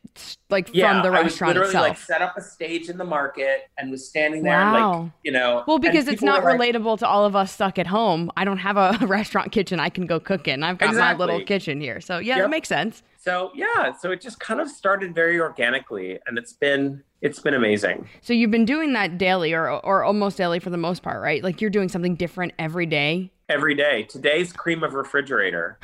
[0.51, 1.89] like yeah, from the I restaurant literally itself.
[1.89, 5.01] like set up a stage in the market and was standing there Wow.
[5.05, 5.65] like you know.
[5.67, 8.31] well, because it's not were like- relatable to all of us stuck at home.
[8.37, 10.63] I don't have a restaurant kitchen I can go cook in.
[10.63, 12.01] I've got my little kitchen here.
[12.03, 12.45] So yeah, Yep.
[12.45, 13.03] that makes sense.
[13.19, 17.55] So yeah, so it just kind of started very organically, and it's been it's been
[17.55, 18.07] amazing.
[18.21, 21.43] So you've been doing that daily or or almost daily for the most part, right?
[21.43, 23.31] Like you're doing something different every day.
[23.49, 24.03] Every day.
[24.03, 25.79] Today's cream of refrigerator.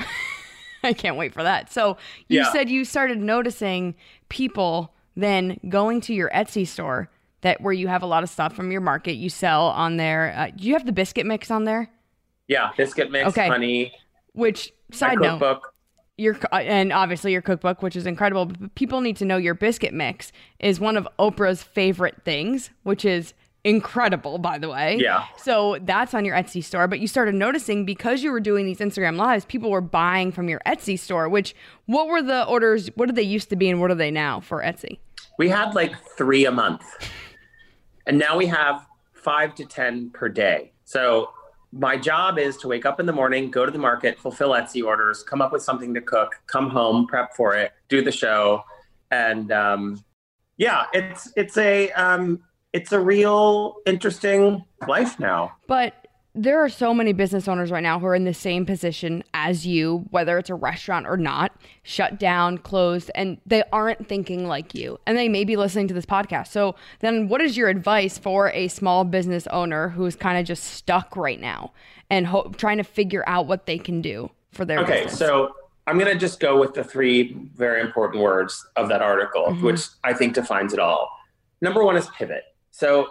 [0.85, 1.73] I can't wait for that.
[1.73, 1.97] So
[2.29, 2.53] you Yeah.
[2.53, 3.95] said you started noticing
[4.29, 7.11] people then going to your Etsy store
[7.42, 10.35] that where you have a lot of stuff from your market you sell on there.
[10.37, 11.90] Uh, do you have the biscuit mix on there?
[12.49, 13.49] Yeah, biscuit mix, Okay.
[13.49, 13.92] honey.
[14.33, 15.61] Which side note,
[16.16, 18.47] your uh, and obviously your cookbook, which is incredible.
[18.47, 23.05] But people need to know your biscuit mix is one of Oprah's favorite things, which
[23.05, 24.98] is incredible, by the way.
[25.01, 25.25] Yeah.
[25.37, 26.88] So that's on your Etsy store.
[26.88, 30.48] But you started noticing because you were doing these Instagram lives, people were buying from
[30.48, 31.29] your Etsy store.
[31.29, 31.55] Which
[31.87, 32.88] what were the orders?
[32.96, 34.98] What did they used to be, and what are they now for Etsy?
[35.38, 36.83] We had like three a month,
[38.07, 40.72] and now we have five to ten per day.
[40.85, 41.31] So
[41.72, 44.85] my job is to wake up in the morning, go to the market, fulfill Etsy
[44.85, 48.62] orders, come up with something to cook, come home, prep for it, do the show,
[49.11, 50.05] and um,
[50.59, 52.42] yeah, it's it's a um,
[52.73, 55.53] it's a real interesting life now.
[55.67, 55.95] But
[56.35, 59.67] there are so many business owners right now who are in the same position as
[59.67, 64.75] you, whether it's a restaurant or not, shut down, closed, and they aren't thinking like
[64.75, 64.99] you.
[65.07, 66.47] And they may be listening to this podcast.
[66.49, 70.65] So then what is your advice for a small business owner who's kind of just
[70.65, 71.73] stuck right now
[72.09, 75.19] and ho- trying to figure out what they can do for their Okay, business?
[75.19, 75.53] so
[75.87, 79.61] I'm going to just go with the three very important words of that article, Mhm.
[79.63, 81.11] which I think defines it all.
[81.61, 82.45] Number one is pivot.
[82.73, 83.07] So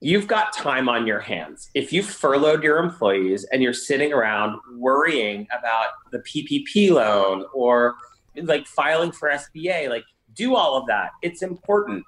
[0.00, 1.68] you've got time on your hands.
[1.74, 7.96] If you furloughed your employees and you're sitting around worrying about the PPP loan or
[8.36, 11.10] like filing for SBA, like do all of that.
[11.22, 12.04] It's important.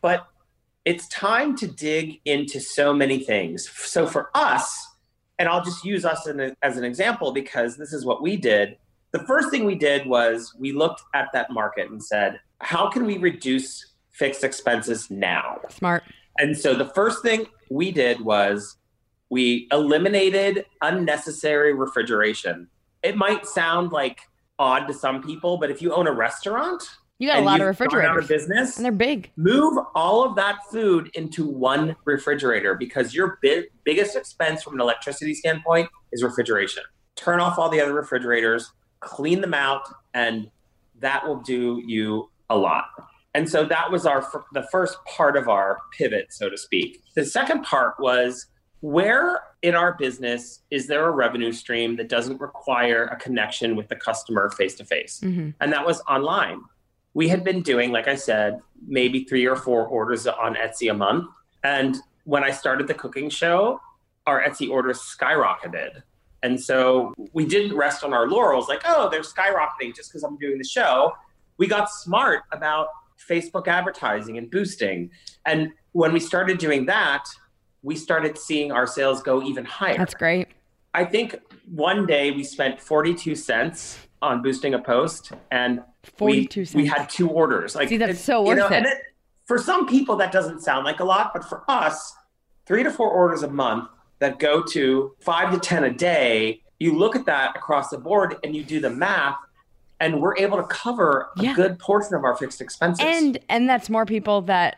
[0.00, 0.26] But
[0.84, 3.68] it's time to dig into so many things.
[3.68, 4.88] So for us,
[5.38, 8.76] and I'll just use us a- as an example because this is what we did.
[9.10, 13.04] The first thing we did was we looked at that market and said, how can
[13.04, 15.58] we reduce fixed expenses now?
[15.70, 16.04] Smart.
[16.38, 18.76] And so the first thing we did was
[19.30, 22.68] we eliminated unnecessary refrigeration.
[23.02, 24.20] It might sound like
[24.58, 26.82] odd to some people, but if you own a restaurant,
[27.18, 28.24] You got a lot of out refrigerators.
[28.24, 29.30] of business, and they're big.
[29.36, 34.80] move all of that food into one refrigerator because your big, biggest expense from an
[34.80, 36.82] electricity standpoint is refrigeration.
[37.16, 39.82] Turn off all the other refrigerators, clean them out,
[40.14, 40.50] and
[41.00, 42.86] that will do you a lot.
[43.34, 47.02] And so that was our the first part of our pivot, so to speak.
[47.14, 48.46] The second part was
[48.80, 53.88] where in our business is there a revenue stream that doesn't require a connection with
[53.88, 55.20] the customer face to face?
[55.60, 56.60] And that was online.
[57.14, 60.94] We had been doing, like I said, maybe three or four orders on Etsy a
[60.94, 61.28] month.
[61.62, 63.80] And when I started the cooking show,
[64.26, 66.02] our Etsy orders skyrocketed.
[66.42, 70.36] And so we didn't rest on our laurels, like, oh, they're skyrocketing just because I'm
[70.36, 71.12] doing the show.
[71.56, 75.10] We got smart about Facebook advertising and boosting.
[75.46, 77.24] And when we started doing that,
[77.82, 79.98] we started seeing our sales go even higher.
[79.98, 80.48] That's great.
[80.94, 85.82] I think one day we spent 42 cents on boosting a post and
[86.16, 86.74] 42 we, cents.
[86.74, 87.74] we had two orders.
[87.74, 88.72] Like See, that's so you worth know, it.
[88.72, 88.86] and
[89.44, 92.14] For some people that doesn't sound like a lot, but for us,
[92.66, 93.88] three to four orders a month
[94.20, 98.36] that go to five to 10 a day, you look at that across the board
[98.44, 99.36] and you do the math
[100.04, 103.04] and we're able to cover a good portion of our fixed expenses.
[103.04, 104.76] And and that's more people that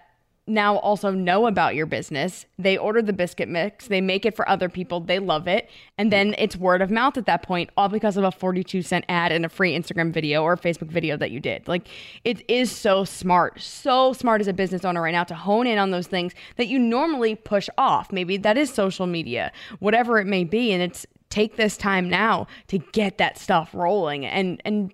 [0.49, 2.47] now also know about your business.
[2.57, 6.13] They order the biscuit mix, they make it for other people, they love it, and
[6.13, 9.33] then it's word of mouth at that point, all because of a 42 cent ad
[9.33, 11.67] and a free Instagram video or Facebook video that you did.
[11.67, 11.89] Like
[12.23, 15.79] it is so smart, so smart as a business owner right now to hone in
[15.79, 18.13] on those things that you normally push off.
[18.13, 22.47] Maybe that is social media, whatever it may be, and it's take this time now
[22.69, 24.93] to get that stuff rolling and and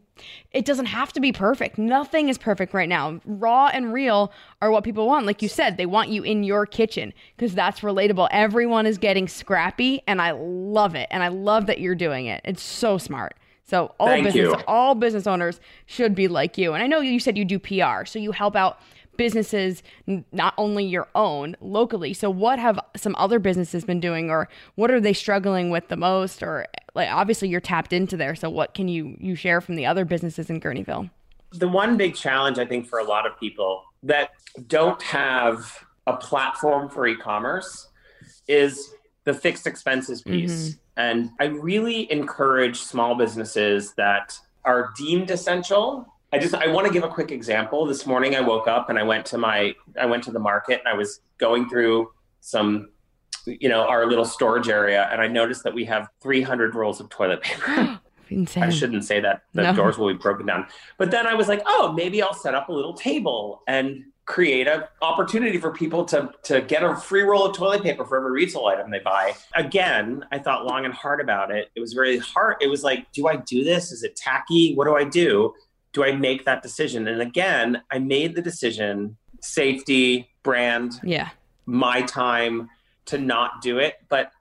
[0.50, 1.78] it doesn't have to be perfect.
[1.78, 3.20] Nothing is perfect right now.
[3.24, 5.26] Raw and real are what people want.
[5.26, 8.28] Like you said, they want you in your kitchen because that's relatable.
[8.30, 11.08] Everyone is getting scrappy and I love it.
[11.11, 12.40] And I love that you're doing it.
[12.44, 13.37] It's so smart.
[13.64, 14.64] So all Thank business you.
[14.66, 16.74] all business owners should be like you.
[16.74, 18.80] And I know you said you do PR, so you help out
[19.24, 19.82] businesses
[20.32, 22.12] not only your own locally.
[22.12, 25.96] So what have some other businesses been doing or what are they struggling with the
[25.96, 28.35] most or like obviously you're tapped into there.
[28.35, 31.11] So what can you you share from the other businesses in Guerneville?
[31.52, 34.30] the one big challenge I think for a lot of people that
[34.66, 37.88] don't have a platform for e-commerce
[38.48, 40.70] is the fixed expenses piece.
[40.70, 40.78] Mm-hmm.
[40.96, 46.12] And I really encourage small businesses that are deemed essential.
[46.33, 47.85] I just I want to give a quick example.
[47.87, 50.81] This morning I woke up and I went to my I went to the market
[50.81, 52.88] and I was going through some
[53.47, 57.09] you know our little storage area and I noticed that we have 300 rolls of
[57.11, 58.01] toilet paper.
[58.31, 58.62] Insane.
[58.62, 59.42] I shouldn't say that.
[59.53, 59.75] The No.
[59.75, 60.66] doors will be broken down.
[60.97, 64.66] But then I was like, oh, maybe I'll set up a little table and create
[64.68, 68.31] an opportunity for people to to get a free roll of toilet paper for every
[68.33, 69.35] retail item they buy.
[69.55, 71.71] Again, I thought long and hard about it.
[71.75, 72.57] It was very hard.
[72.62, 73.92] It was like, do I do this?
[73.92, 74.75] Is it tacky?
[74.77, 75.53] What do I do?
[75.92, 77.07] Do I make that decision?
[77.07, 81.31] And again, I made the decision, safety, brand, Yeah.
[81.66, 82.70] my time
[83.07, 83.96] to not do it.
[84.09, 84.33] But,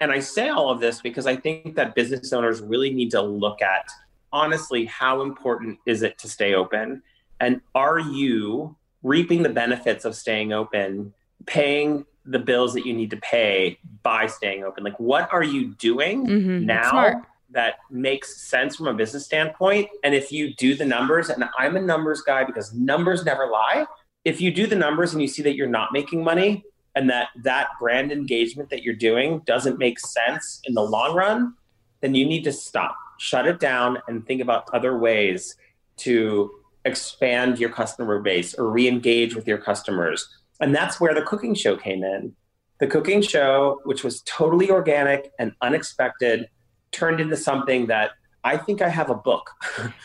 [0.00, 3.22] and I say all of this because I think that business owners really need to
[3.22, 3.88] look at
[4.32, 7.02] honestly, how important is it to stay open?
[7.40, 11.14] And are you reaping the benefits of staying open,
[11.46, 14.84] paying the bills that you need to pay by staying open?
[14.84, 17.24] Like, what are you doing Mhm, now smart.
[17.50, 19.88] That makes sense from a business standpoint?
[20.04, 23.86] And if you do the numbers, and I'm a numbers guy because numbers never lie.
[24.24, 27.28] If you do the numbers and you see that you're not making money and that
[27.44, 31.54] that brand engagement that you're doing doesn't make sense in the long run,
[32.00, 35.56] then you need to stop, shut it down, and think about other ways
[35.98, 36.50] to
[36.84, 40.28] expand your customer base or re-engage with your customers.
[40.60, 42.34] And that's where the cooking show came in.
[42.78, 46.48] The cooking show, which was totally organic and unexpected,
[46.96, 49.50] turned into something that I think I have a book.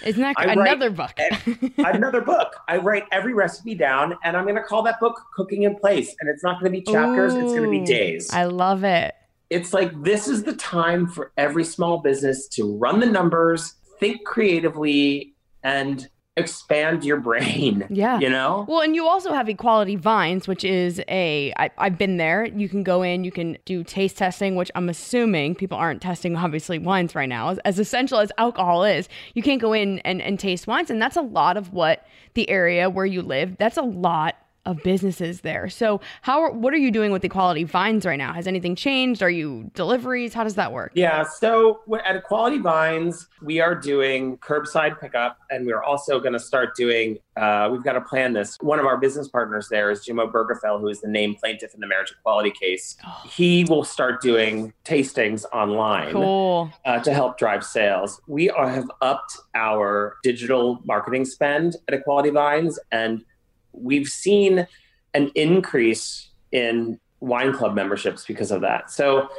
[0.04, 1.12] Isn't that another book?
[1.78, 2.56] another book.
[2.68, 6.16] I write every recipe down and I'm going to call that book Cooking in Place.
[6.20, 9.14] And it's not going to be chapters, it's going to be days I love it.
[9.50, 14.26] it's like this is the time for every small business to run the numbers, think
[14.26, 17.88] creatively, and expand your brain.
[18.02, 18.20] Yeah.
[18.20, 18.66] You know?
[18.68, 22.46] Well, and you also have Equality Vines, which is a, I, I've been there.
[22.46, 26.36] You can go in, you can do taste testing, which I'm assuming people aren't testing,
[26.36, 27.50] obviously, wines right now.
[27.50, 30.90] As, as essential as alcohol is, you can't go in and, and taste wines.
[30.90, 34.82] And that's a lot of what the area where you live, that's a lot of
[34.84, 35.70] businesses there.
[35.70, 38.34] So, how, are- what are you doing with Equality Vines right now?
[38.34, 39.24] Has anything changed?
[39.24, 40.34] Are you deliveries?
[40.34, 40.92] How does that work?
[40.94, 46.40] Yeah, so at Equality Vines, we are doing curbside pickup, and we're also going to
[46.40, 47.18] start doing.
[47.38, 48.58] Uh, we've got to plan this.
[48.62, 51.80] One of our business partners there is Jim Obergefell, who is the named plaintiff in
[51.80, 52.98] the marriage equality case.
[53.28, 56.72] He will start doing tastings online Cool.
[56.86, 58.22] uh, to help drive sales.
[58.28, 63.24] We are, have upped our digital marketing spend at Equality Vines, and
[63.74, 64.68] we've seen
[65.14, 68.92] an increase in wine club memberships because of that.
[68.92, 69.30] So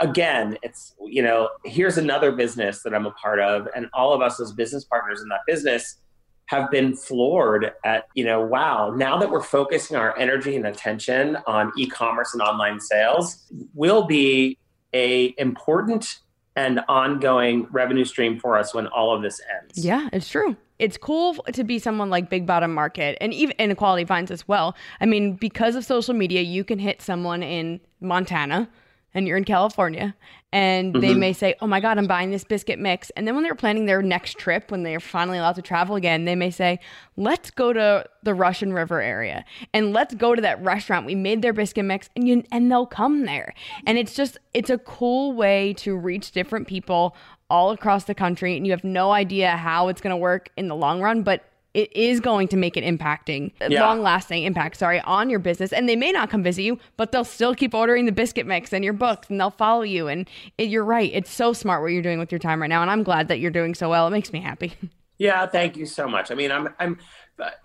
[0.00, 4.22] again, it's you know, here's another business that I'm a part of, and all of
[4.22, 6.00] us as business partners in that business
[6.46, 11.38] have been floored at you know wow now that we're focusing our energy and attention
[11.46, 14.58] on e-commerce and online sales will be
[14.92, 16.18] a important
[16.56, 20.56] and ongoing revenue stream for us when all of this ends Yeah, it's true.
[20.78, 24.48] It's cool to be someone like Big Bottom Market and even in Equality Vines as
[24.48, 24.74] well.
[25.00, 28.68] I mean, because of social media, you can hit someone in Montana
[29.14, 30.14] and you're in California
[30.52, 31.18] and they Mhm.
[31.18, 33.10] may say, Oh my God, I'm buying this biscuit mix.
[33.10, 36.24] And then when they're planning their next trip, when they're finally allowed to travel again,
[36.24, 36.78] they may say,
[37.16, 41.06] Let's go to the Russian River area and let's go to that restaurant.
[41.06, 43.54] We made their biscuit mix and you and they'll come there.
[43.86, 47.16] And it's just it's a cool way to reach different people
[47.50, 50.66] all across the country and you have no idea how it's going to work in
[50.68, 51.44] the long run but
[51.74, 53.86] it is going to make an impacting Yeah.
[53.86, 57.12] long lasting impact sorry on your business and they may not come visit you but
[57.12, 60.28] they'll still keep ordering the biscuit mix and your books and they'll follow you and
[60.58, 62.90] it, you're right it's so smart what you're doing with your time right now and
[62.90, 64.72] i'm glad that you're doing so well it makes me happy
[65.16, 66.32] Yeah, thank you so much.
[66.32, 66.98] I mean, I'm I'm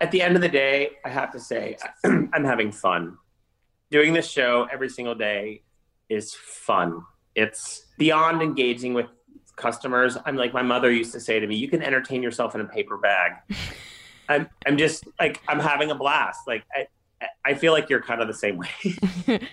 [0.00, 3.18] at the end of the day, I have to say I'm having fun.
[3.90, 5.62] Doing this show every single day
[6.08, 7.02] is fun.
[7.34, 9.06] It's beyond engaging with
[9.56, 10.16] customers.
[10.24, 12.66] I'm like my mother used to say to me, you can entertain yourself in a
[12.66, 13.32] paper bag.
[14.30, 16.46] I'm I'm just like I'm having a blast.
[16.46, 16.86] Like I
[17.44, 18.68] I feel like you're kind of the same way.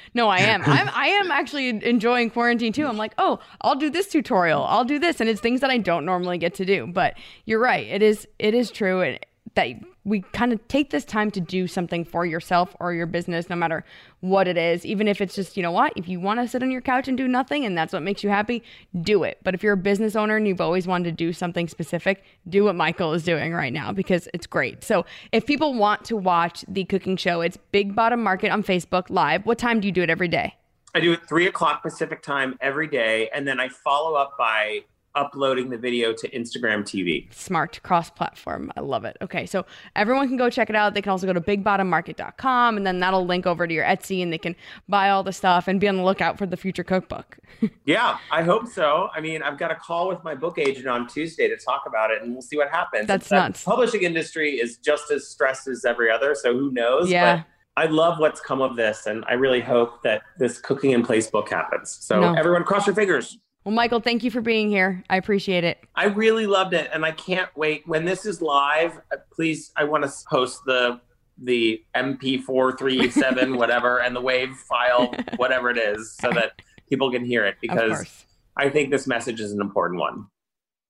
[0.14, 0.62] no i am.
[0.66, 2.86] I'm, i am actually enjoying quarantine too.
[2.86, 4.64] I'm like oh i'll do this tutorial.
[4.64, 5.20] I'll do this.
[5.20, 6.88] And it's things that i don't normally get to do.
[6.88, 7.86] But you're right.
[7.88, 9.02] It is it is true.
[9.02, 9.20] And
[9.58, 9.70] that
[10.06, 13.56] we kind of take this time to do something for yourself or your business no
[13.56, 13.84] matter
[14.20, 14.86] what it is.
[14.86, 17.08] Even if it's just you know what if you want to sit on your couch
[17.08, 18.64] and do nothing and that's what makes you happy
[19.02, 19.40] do it.
[19.44, 22.66] But if you're a business owner and you've always wanted to do something specific do
[22.66, 24.84] what michael is doing right now because it's great.
[24.84, 29.10] So if people want to watch the cooking show it's big bottom market on facebook
[29.10, 29.46] live.
[29.48, 30.56] What time do you do it every day?
[30.94, 34.84] I do it three o'clock Pacific time every day, and then I follow up by
[35.18, 37.32] uploading the video to Instagram TV.
[37.34, 38.72] Smart cross platform.
[38.78, 39.18] I love it.
[39.22, 39.66] Okay, so
[39.96, 40.94] everyone can go check it out.
[40.94, 44.32] They can also go to bigbottommarket.com and then that'll link over to your Etsy and
[44.32, 44.56] they can
[44.88, 47.38] buy all the stuff and be on the lookout for the future cookbook.
[47.86, 49.10] yeah, I hope so.
[49.14, 52.12] I mean, I've got a call with my book agent on Tuesday to talk about
[52.12, 53.08] it and we'll see what happens.
[53.08, 53.64] That's The nuts.
[53.64, 57.10] publishing industry is just as stressed as every other, so who knows?
[57.10, 57.38] Yeah.
[57.38, 57.46] But
[57.76, 61.30] I love what's come of this, and I really hope that this cooking in place
[61.30, 61.92] book happens.
[62.02, 62.34] So No.
[62.34, 63.38] everyone, cross your fingers.
[63.68, 65.04] Well, Michael, thank you for being here.
[65.10, 65.78] I appreciate it.
[65.94, 68.98] I really loved it, and I can't wait when this is live.
[69.12, 71.02] uh, Please, I want to post the
[71.44, 76.54] the MP437 whatever and the wave file whatever it is, so that
[76.88, 78.08] people can hear it because.
[78.56, 80.28] I think this message is an important one.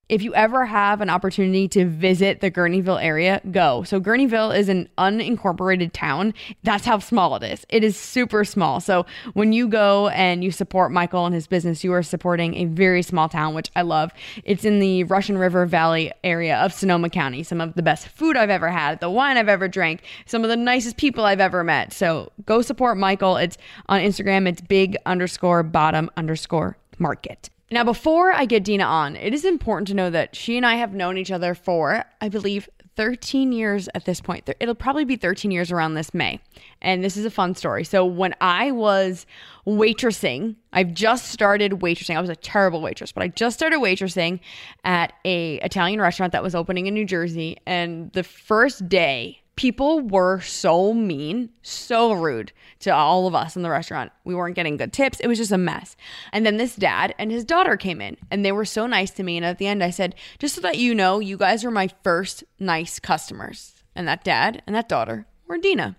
[0.09, 3.83] If you ever have an opportunity to visit the Guerneville area, go.
[3.83, 6.33] So, Guerneville is an unincorporated town.
[6.63, 7.65] That's how small it is.
[7.67, 8.79] It is super small.
[8.79, 12.65] So, when you go and you support Michael and his business, you are supporting a
[12.65, 14.13] very small town, which I love.
[14.45, 17.43] It's in the Russian River Valley area of Sonoma County.
[17.43, 20.49] Some of the best food I've ever had, the wine I've ever drank, some of
[20.49, 21.91] the nicest people I've ever met.
[21.91, 23.35] So, go support Michael.
[23.35, 23.57] It's
[23.89, 27.49] on Instagram, it's big underscore bottom underscore market.
[27.69, 30.75] Now, before I get Dina on, it is important to know that she and I
[30.75, 34.49] have known each other for, I believe, 13 years at this point.
[34.59, 36.39] It'll probably be 13 years around this May.
[36.81, 37.83] And this is a fun story.
[37.83, 39.25] So, when I was
[39.67, 42.15] waitressing, I've just started waitressing.
[42.15, 44.39] I was a terrible waitress, but I just started waitressing
[44.85, 47.57] at a Italian restaurant that was opening in New Jersey.
[47.65, 53.63] And the first day, people were so mean, so rude to all of us in
[53.63, 54.11] the restaurant.
[54.23, 55.19] We weren't getting good tips.
[55.19, 55.97] It was just a mess.
[56.31, 59.23] And then this dad and his daughter came in and they were so nice to
[59.23, 59.35] me.
[59.35, 61.89] And at the end, I said, just so that you know, you guys are my
[62.03, 63.83] first nice customers.
[63.95, 65.97] And that dad and that daughter were Dina.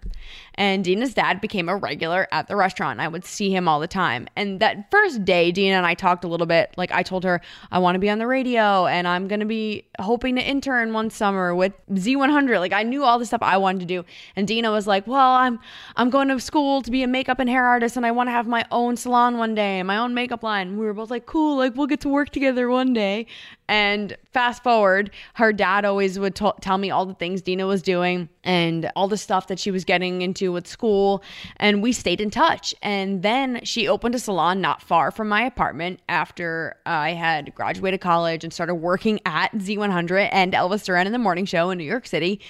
[0.59, 2.99] And Dina's dad became a regular at the restaurant.
[2.99, 4.27] I would see him all the time.
[4.35, 6.75] And that first day, Dina and I talked a little bit.
[6.77, 7.41] Like I told her,
[7.71, 10.93] I want to be on the radio and I'm going to be hoping to intern
[10.93, 12.59] one summer with Z100.
[12.59, 14.05] Like I knew all the stuff I wanted to do.
[14.35, 15.61] And Dina was like, "Well, I'm
[15.95, 18.33] I'm going to school to be a makeup and hair artist and I want to
[18.33, 21.59] have my own salon one day, my own makeup line." We were both like, "Cool,
[21.59, 23.27] like we'll get to work together one day."
[23.69, 27.83] And fast forward, her dad always would t- tell me all the things Dina was
[27.83, 31.23] doing and all the stuff that she was getting into with school.
[31.57, 32.75] And we stayed in touch.
[32.83, 38.01] And then she opened a salon not far from my apartment after I had graduated
[38.01, 41.85] college and started working at Z100 and Elvis Duran in the morning show in New
[41.85, 42.41] York City.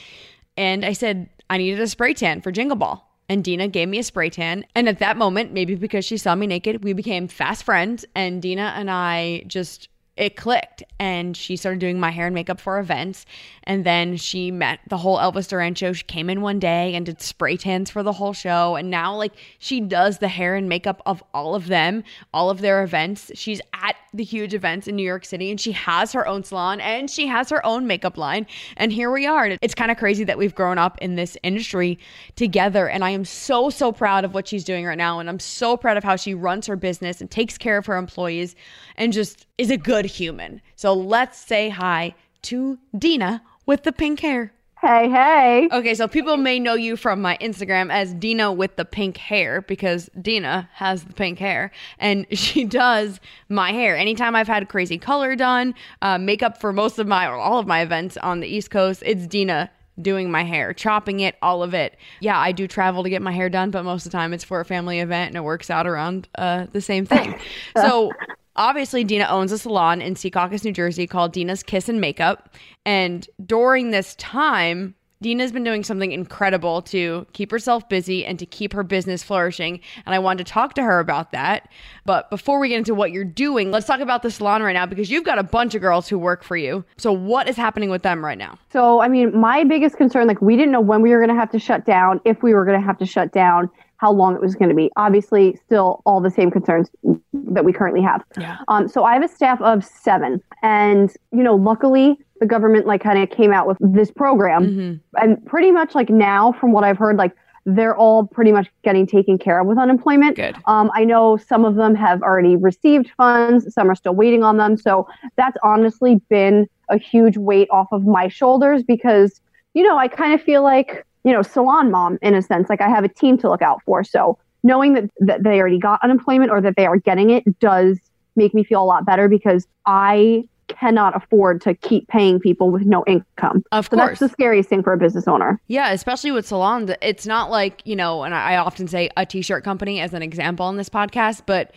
[0.57, 3.05] And I said, I needed a spray tan for Jingle Ball.
[3.29, 4.65] And Dina gave me a spray tan.
[4.75, 8.05] And at that moment, maybe because she saw me naked, we became fast friends.
[8.15, 10.83] And Dina and I just, it clicked.
[10.99, 13.27] And she started doing my hair and makeup for events.
[13.69, 15.93] And then she met the whole Elvis Duran show.
[15.93, 18.77] She came in one day and did spray tans for the whole show.
[18.77, 22.03] And now, like, she does the hair and makeup of all of them,
[22.33, 23.31] all of their events.
[23.35, 26.81] She's at the huge events in New York City and she has her own salon
[26.81, 28.47] and she has her own makeup line.
[28.79, 29.59] And here we are.
[29.61, 31.99] It's kind of crazy that we've grown up in this industry
[32.37, 32.89] together.
[32.89, 35.19] And I am so, so proud of what she's doing right now.
[35.19, 37.99] And I'm so proud of how she runs her business and takes care of her
[37.99, 38.57] employees
[38.97, 40.63] and just is a good human.
[40.77, 44.51] So let's say hi to Dina with the pink hair.
[44.81, 45.69] Hey, hey.
[45.71, 49.61] Okay, so people may know you from my Instagram as Dina with the pink hair
[49.61, 53.95] because Dina has the pink hair and she does my hair.
[53.95, 57.67] Anytime I've had crazy color done, uh, makeup for most of my or all of
[57.67, 61.75] my events on the East Coast, it's Dina doing my hair, chopping it, all of
[61.75, 61.97] it.
[62.21, 64.45] Yeah, I do travel to get my hair done, but most of the time it's
[64.45, 67.39] for a family event and it works out around uh, the same thing.
[67.77, 68.13] so
[68.59, 72.55] obviously Dina owns a salon in Secaucus, New Jersey called Dina's Kiss and Makeup.
[72.85, 78.47] And during this time, Dina's been doing something incredible to keep herself busy and to
[78.47, 79.81] keep her business flourishing.
[80.07, 81.69] And I wanted to talk to her about that.
[82.05, 84.87] But before we get into what you're doing, let's talk about the salon right now
[84.87, 86.85] because you've got a bunch of girls who work for you.
[86.99, 88.59] So, what is happening with them right now?
[88.73, 91.41] So, I mean, my biggest concern, like, we didn't know when we were going to
[91.41, 94.35] have to shut down, if we were going to have to shut down, how long
[94.35, 94.91] it was going to be.
[94.97, 96.89] Obviously, still all the same concerns
[97.35, 98.25] that we currently have.
[98.39, 98.59] Yeah.
[98.69, 103.03] Um, so I have a staff of seven, and you know, luckily the government like
[103.03, 106.99] kind of came out with this program, and pretty much like now, from what I've
[106.99, 107.33] heard, like
[107.67, 110.37] they're all pretty much getting taken care of with unemployment.
[110.37, 110.57] Good.
[110.67, 114.57] Um, I know some of them have already received funds, some are still waiting on
[114.57, 114.79] them.
[114.79, 119.43] So that's honestly been a huge weight off of my shoulders because
[119.75, 122.81] you know I kind of feel like you know salon mom in a sense, like
[122.81, 124.05] I have a team to look out for.
[124.05, 127.99] So knowing that, that they already got unemployment or that they are getting it does
[128.37, 132.83] make me feel a lot better because I cannot afford to keep paying people with
[132.83, 133.65] no income.
[133.73, 134.09] Of so course.
[134.09, 135.61] that's the scariest thing for a business owner.
[135.67, 136.91] Yeah, especially with salons.
[137.03, 140.23] It's not like, you know, and I often say a t shirt company as an
[140.23, 141.73] example in this podcast, but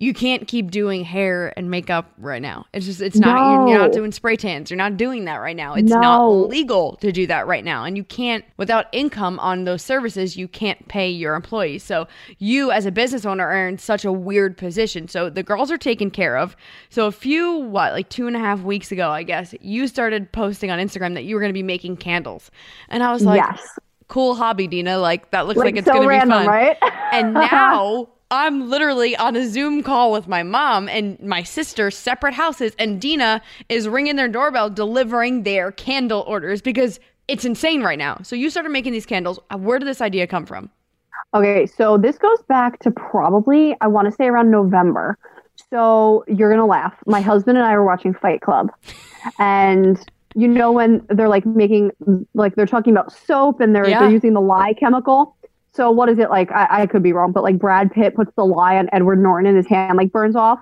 [0.00, 2.66] you can't keep doing hair and makeup right now.
[2.72, 4.70] It's just it's not you're, you're not doing spray tans.
[4.70, 5.74] You're not doing that right now.
[5.74, 7.82] It's not legal to do that right now.
[7.82, 11.82] And you can't without income on those services, you can't pay your employees.
[11.82, 12.06] So
[12.38, 15.08] you as a business owner are in such a weird position.
[15.08, 16.56] So the girls are taken care of.
[16.90, 20.30] So a few what, like two and a half weeks ago, I guess, you started
[20.30, 22.52] posting on Instagram that you were gonna be making candles.
[22.88, 23.78] And I was like Yes.
[24.06, 24.98] Cool hobby, Dina.
[24.98, 26.46] Like that looks like, Like, it's so gonna random, be fun.
[26.46, 26.76] right?
[27.12, 32.34] and now I'm literally on a Zoom call with my mom and my sister, separate
[32.34, 37.98] houses, and Dina is ringing their doorbell delivering their candle orders because it's insane right
[37.98, 38.18] now.
[38.22, 39.38] So you started making these candles.
[39.50, 40.70] Uh, Where did this idea come from?
[41.34, 45.16] Okay, so this goes back to probably, I want to say around November.
[45.70, 46.94] So you're going to laugh.
[47.06, 48.70] My husband and I were watching Fight Club.
[49.38, 49.98] And
[50.34, 51.90] you know, when they're like making,
[52.34, 54.00] like they're talking about soap and they're, Yeah.
[54.00, 55.34] they're using the lye chemical.
[55.78, 56.50] So what is it like?
[56.50, 59.46] I, I could be wrong, but like Brad Pitt puts the lye on Edward Norton
[59.46, 60.58] and his hand like burns off.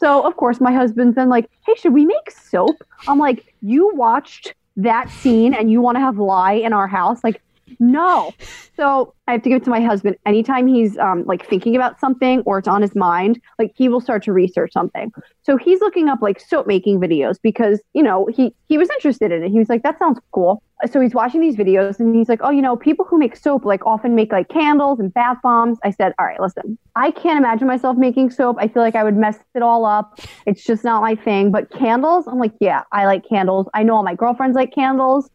[0.00, 2.82] So of course my husband's then like, hey, should we make soap?
[3.06, 7.22] I'm like, you watched that scene and you want to have lye in our house?
[7.22, 7.40] Like,
[7.78, 8.32] no.
[8.76, 10.16] So I have to give it to my husband.
[10.24, 14.00] Anytime he's um, like thinking about something or it's on his mind, like he will
[14.00, 15.12] start to research something.
[15.42, 19.32] So he's looking up like soap making videos because you know he he was interested
[19.32, 19.50] in it.
[19.50, 20.62] He was like, that sounds cool.
[20.92, 23.64] So he's watching these videos and he's like, oh, you know, people who make soap
[23.64, 25.76] like often make like candles and bath bombs.
[25.82, 28.58] I said, all right, listen, I can't imagine myself making soap.
[28.60, 30.20] I feel like I would mess it all up.
[30.46, 31.50] It's just not my thing.
[31.50, 33.66] But candles, I'm like, yeah, I like candles.
[33.74, 35.28] I know all my girlfriends like candles.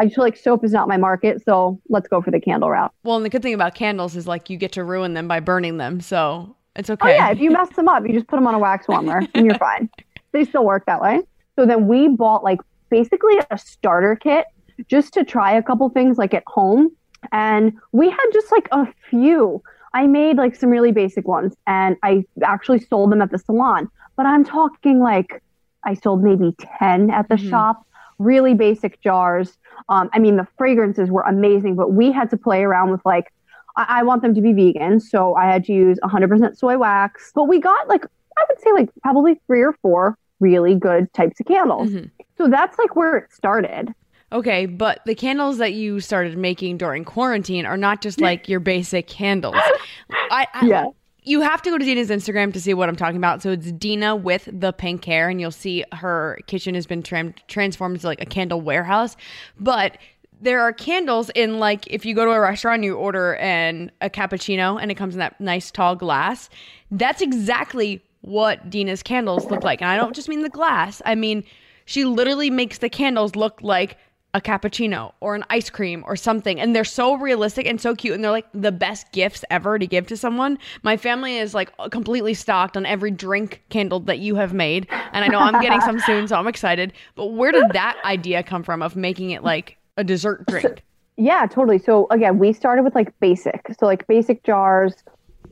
[0.00, 2.70] I just feel like soap is not my market, so let's go for the candle
[2.70, 2.90] route.
[3.04, 5.40] Well, and the good thing about candles is like you get to ruin them by
[5.40, 6.00] burning them.
[6.00, 7.12] So it's oh, okay.
[7.12, 9.20] Oh yeah, if you mess them up, you just put them on a wax warmer
[9.34, 9.90] and you're fine.
[10.32, 11.20] They still work that way.
[11.56, 14.46] So then we bought like basically a starter kit
[14.88, 16.90] just to try a couple things like at home,
[17.30, 19.62] and we had just like a few.
[19.92, 23.90] I made like some really basic ones, and I actually sold them at the salon.
[24.16, 25.42] But I'm talking like
[25.84, 27.50] I sold maybe ten at the mm-hmm.
[27.50, 27.86] shop.
[28.20, 29.58] Really basic jars.
[29.88, 33.32] Um, I mean, the fragrances were amazing, but we had to play around with like
[33.76, 37.32] I, I want them to be vegan, so I had to use 100% soy wax.
[37.34, 41.40] But we got like I would say like probably three or four really good types
[41.40, 41.90] of candles.
[42.38, 43.92] So that's like where it started.
[44.32, 48.60] Okay, but the candles that you started making during quarantine are not just like your
[48.60, 49.56] basic candles.
[50.30, 50.86] I, I Yeah.
[51.22, 53.42] You have to go to Dina's Instagram to see what I'm talking about.
[53.42, 57.34] So it's Dina with the pink hair, and you'll see her kitchen has been tram-
[57.48, 59.16] transformed into like a candle warehouse.
[59.58, 59.98] But
[60.40, 64.08] there are candles in like if you go to a restaurant, you order an a
[64.08, 66.48] cappuccino, and it comes in that nice tall glass.
[66.90, 71.02] That's exactly what Dina's candles look like, and I don't just mean the glass.
[71.04, 71.44] I mean
[71.90, 73.96] she literally makes the candles look like
[74.32, 78.14] a cappuccino or an ice cream or something and they're so realistic and so cute
[78.14, 81.72] and they're like the best gifts ever to give to someone my family is like
[81.90, 85.80] completely stocked on every drink candle that you have made and i know i'm getting
[85.80, 89.42] some soon so i'm excited but where did that idea come from of making it
[89.42, 90.82] like a dessert drink
[91.20, 91.78] Yeah, totally.
[91.78, 93.66] So again, we started with like basic.
[93.78, 94.94] So like basic jars,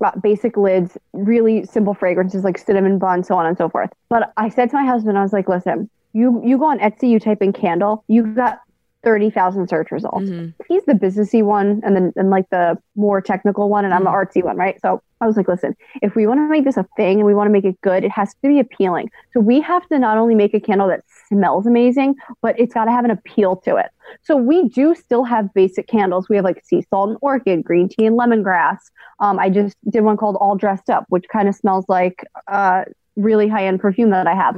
[0.02, 3.90] uh, basic lids, really simple fragrances like cinnamon bun, so on and so forth.
[4.08, 7.10] But I said to my husband, I was like, listen, you you go on Etsy,
[7.10, 8.60] you type in candle, you got
[9.08, 10.28] thirty thousand search results.
[10.68, 14.10] He's the businessy one, and then and like the more technical one, and I'm the
[14.10, 14.78] artsy one, right?
[14.82, 17.34] So I was like, listen, if we want to make this a thing and we
[17.34, 19.10] want to make it good, it has to be appealing.
[19.32, 22.84] So we have to not only make a candle that smells amazing, but it's got
[22.84, 23.90] to have an appeal to it.
[24.22, 26.28] So we do still have basic candles.
[26.28, 28.78] We have like sea salt and orchid, green tea and lemongrass.
[29.20, 32.84] Um, I just did one called All Dressed Up, which kind of smells like uh,
[33.16, 34.54] really high end perfume that I have.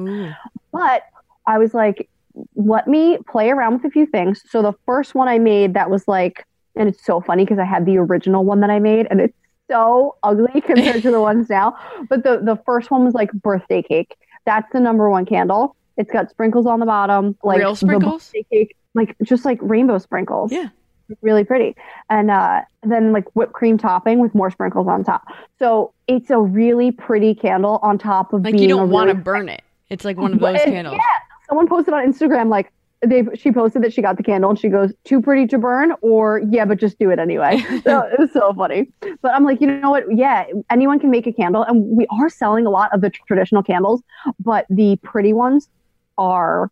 [0.73, 1.05] But
[1.47, 2.09] I was like,
[2.55, 4.43] let me play around with a few things.
[4.49, 7.65] So the first one I made that was like, and it's so funny because I
[7.65, 9.37] had the original one that I made, and it's
[9.69, 11.77] so ugly compared to the ones now.
[12.09, 14.17] But the the first one was like birthday cake.
[14.47, 15.77] That's the number one candle.
[15.97, 18.27] It's got sprinkles on the bottom, like Real sprinkles?
[18.27, 20.53] birthday cake, like just like rainbow sprinkles.
[20.53, 20.69] Yeah.
[21.23, 21.75] Really pretty.
[22.09, 25.25] And uh, then like whipped cream topping with more sprinkles on top.
[25.59, 29.49] So it's a really pretty candle on top of like you don't want to burn
[29.49, 32.73] it it's like one of those candles Yeah, someone posted on Instagram like
[33.03, 35.93] they she posted that she got the candle and she goes too pretty to burn
[36.03, 37.59] or yeah, but just do it anyway.
[37.85, 38.91] so it was so funny.
[39.23, 40.05] But I'm like, you know what?
[40.15, 43.63] Yeah, anyone can make a candle, and we are selling a lot of the traditional
[43.63, 44.03] candles,
[44.39, 45.69] but the pretty ones
[46.19, 46.71] are.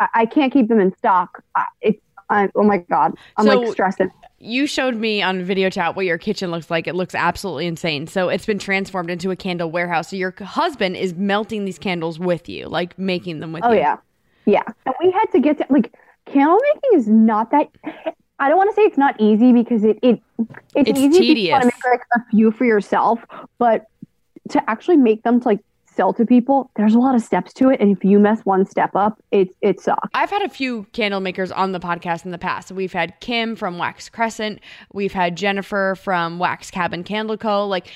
[0.00, 1.42] I, I can't keep them in stock.
[1.80, 2.00] It's
[2.30, 4.10] I, oh my god, I'm So- like stressing.
[4.38, 6.86] you showed me on video chat what your kitchen looks like.
[6.86, 8.06] It looks absolutely insane.
[8.06, 10.10] So it's been transformed into a candle warehouse.
[10.10, 13.78] So your husband is melting these candles with you, like making them with Oh you.
[13.78, 13.96] yeah,
[14.48, 14.62] yeah.
[14.86, 15.92] And we had to get to like
[16.26, 17.68] candle making is not that.
[18.40, 20.20] I don't want to say it's not easy because it it
[20.74, 21.60] it's, It's easy if you want tedious.
[21.60, 23.20] to make like a few for yourself,
[23.58, 23.86] but
[24.50, 27.70] to actually make them to like sell to people, there's a lot of steps to
[27.70, 27.80] it.
[27.80, 30.08] And if you mess one step up, it it sucks.
[30.14, 32.70] I've had a few candle makers on the podcast in the past.
[32.70, 34.60] We've had Kim from Wax Crescent.
[34.92, 37.66] We've had Jennifer from Wax Cabin Candle Co.
[37.66, 37.88] Like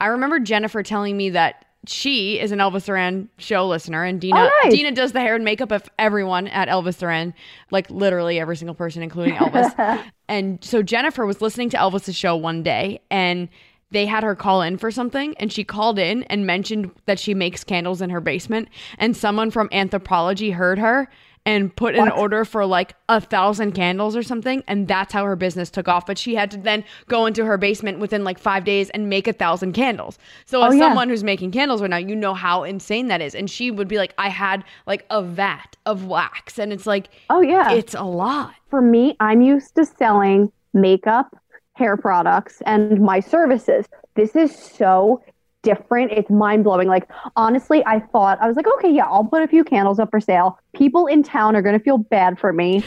[0.00, 4.50] I remember Jennifer telling me that she is an Elvis Duran show listener, and Dina.
[4.68, 7.32] Dina does the hair and makeup of everyone at Elvis Duran,
[7.70, 10.04] like literally every single person, including Elvis.
[10.28, 13.48] and so Jennifer was listening to Elvis's show one day, and
[13.90, 17.34] they had her call in for something, and she called in and mentioned that she
[17.34, 18.68] makes candles in her basement,
[18.98, 21.08] and someone from Anthropologie heard her
[21.46, 25.36] and put an order for like a thousand candles or something and that's how her
[25.36, 28.64] business took off but she had to then go into her basement within like five
[28.64, 30.80] days and make a thousand candles so Oh, as yeah.
[30.88, 33.88] someone who's making candles right now you know how insane that is and she would
[33.88, 37.72] be like i had like a vat of wax and it's like Oh yeah.
[37.72, 41.36] it's a lot For me, I'm used to selling makeup,
[41.74, 43.86] hair products, and my services.
[44.14, 45.22] This is so
[45.62, 46.12] different.
[46.12, 46.88] It's mind blowing.
[46.88, 50.10] Like, honestly, I thought, I was like, okay, yeah, I'll put a few candles up
[50.10, 50.58] for sale.
[50.74, 52.84] People in town are going to feel bad for me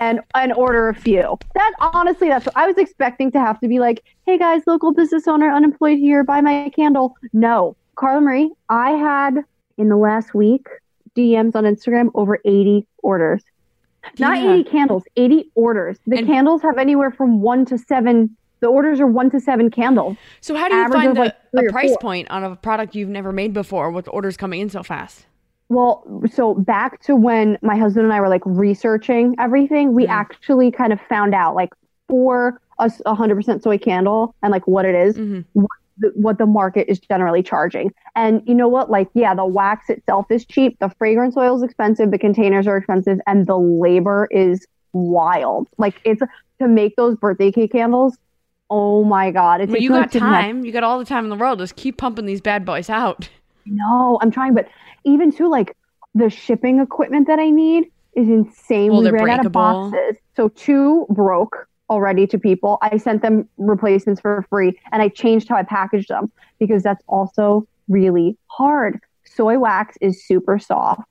[0.00, 1.38] and, and order a few.
[1.54, 4.92] That honestly, that's what I was expecting to have to be like, hey guys, local
[4.92, 7.16] business owner, unemployed here, buy my candle.
[7.32, 7.76] No.
[7.96, 9.44] Carla Marie, I had
[9.78, 10.66] in the last week
[11.16, 13.42] DMs on Instagram over 80 orders.
[14.18, 14.52] Not Yeah.
[14.52, 15.98] 80 candles, 80 orders.
[16.06, 18.36] The And- candles have anywhere from one to seven.
[18.66, 20.16] The orders are one to seven candles.
[20.40, 21.98] so how do you find like, a price four.
[21.98, 25.24] point on a product you've never made before with orders coming in so fast
[25.68, 26.02] Well,
[26.32, 30.10] so back to when my husband and I were like researching everything, we Mhm.
[30.10, 31.72] actually kind of found out like
[32.08, 35.44] for a s- a 100% soy candle and like what it is, Mhm.
[35.52, 37.92] what, the, what the market is generally charging.
[38.16, 38.90] And you know what?
[38.90, 42.76] Like, yeah, the wax itself is cheap, the fragrance oil is expensive, the containers are
[42.76, 45.68] expensive, and the labor is wild.
[45.78, 46.20] Like, it's
[46.60, 48.16] to make those birthday cake candles.
[48.68, 49.60] Oh my God.
[49.60, 51.98] It's well, you got time you got all the time in the world just keep
[51.98, 53.28] pumping these bad boys out
[53.64, 54.68] No, I'm trying, but
[55.04, 55.76] even too, like
[56.14, 58.92] the shipping equipment that I need is insane.
[58.92, 60.16] Well, we ran out of boxes.
[60.34, 62.78] So two broke already to people.
[62.82, 67.04] I sent them replacements for free and I changed how I packaged them because that's
[67.06, 69.00] also really hard.
[69.24, 71.02] Soy wax is super soft.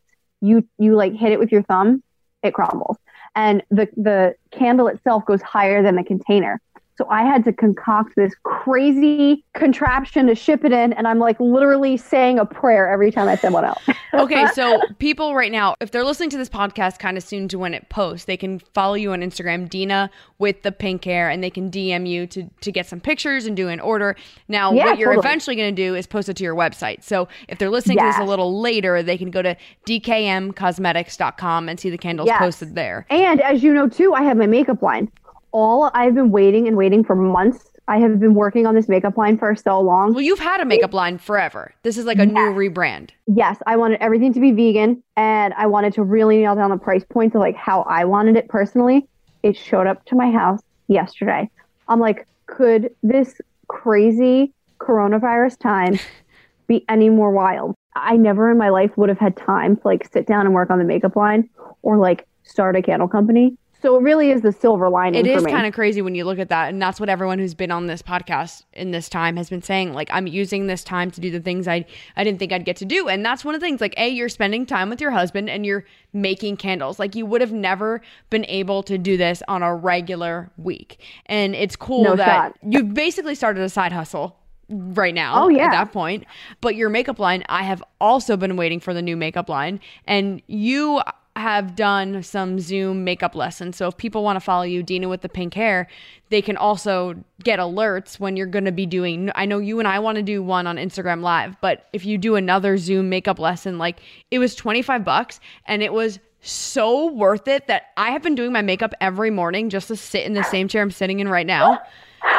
[0.42, 2.04] You you like hit it with your thumb,
[2.44, 2.98] it crumbles.
[3.36, 6.62] And the the candle itself goes higher than the container.
[6.98, 11.38] So I had to concoct this crazy contraption to ship it in, and I'm like
[11.40, 13.82] literally saying a prayer every time I send one out.
[14.14, 17.60] okay, so people right now, if they're listening to this podcast kind of soon to
[17.60, 21.44] when it posts, they can follow you on Instagram, Dina with the pink hair, and
[21.44, 24.16] they can DM you to to get some pictures and do an order.
[24.48, 25.28] Now, Yeah, what you're totally.
[25.28, 27.04] eventually going to do is post it to your website.
[27.04, 31.80] So if they're listening to this a little later, they can go to dkmcosmetics.com and
[31.80, 32.40] see the candles Yes.
[32.40, 33.06] posted there.
[33.10, 35.12] And as you know too, I have my makeup line.
[35.56, 37.72] All I've been waiting and waiting for months.
[37.88, 40.14] I have been working on this makeup line for so long.
[40.14, 41.74] Well, you've had a makeup line forever.
[41.84, 43.12] This is like a new rebrand.
[43.26, 46.78] Yes, I wanted everything to be vegan and I wanted to really nail down the
[46.78, 49.08] price points of like how I wanted it personally.
[49.44, 51.50] It showed up to my house yesterday.
[51.88, 53.40] I'm like, could this
[53.70, 55.98] crazy coronavirus time
[56.68, 57.76] be any more wild?
[57.96, 60.70] I never in my life would have had time to like sit down and work
[60.70, 61.50] on the makeup line
[61.82, 63.58] or like start a candle company.
[63.86, 66.40] So it really is the silver lining It is kind of crazy when you look
[66.40, 66.70] at that.
[66.70, 69.94] And that's what everyone who's been on this podcast in this time has been saying.
[69.94, 72.78] Like, I'm using this time to do the things I, I didn't think I'd get
[72.78, 73.08] to do.
[73.10, 73.82] And that's one of the things.
[73.82, 76.98] Like, A, you're spending time with your husband and you're making candles.
[76.98, 81.00] Like, you would have never been able to do this on a regular week.
[81.28, 82.58] And it's cool No that shot.
[82.68, 84.36] you've basically started a side hustle
[84.68, 85.66] right now Oh, yeah.
[85.66, 86.26] at that point
[86.60, 90.42] but your makeup line i have also been waiting for the new makeup line and
[90.48, 91.02] you
[91.36, 93.76] have done some zoom makeup lessons.
[93.76, 95.88] So if people want to follow you dina with the pink hair
[96.30, 99.88] they can also get alerts when you're going to be doing i know you and
[99.88, 103.40] i want to do one on instagram live but if you do another zoom makeup
[103.40, 104.00] lesson like
[104.32, 108.52] it was 25 bucks and it was so worth it that i have been doing
[108.52, 111.48] my makeup every morning just to sit in the same chair i'm sitting in right
[111.48, 111.80] now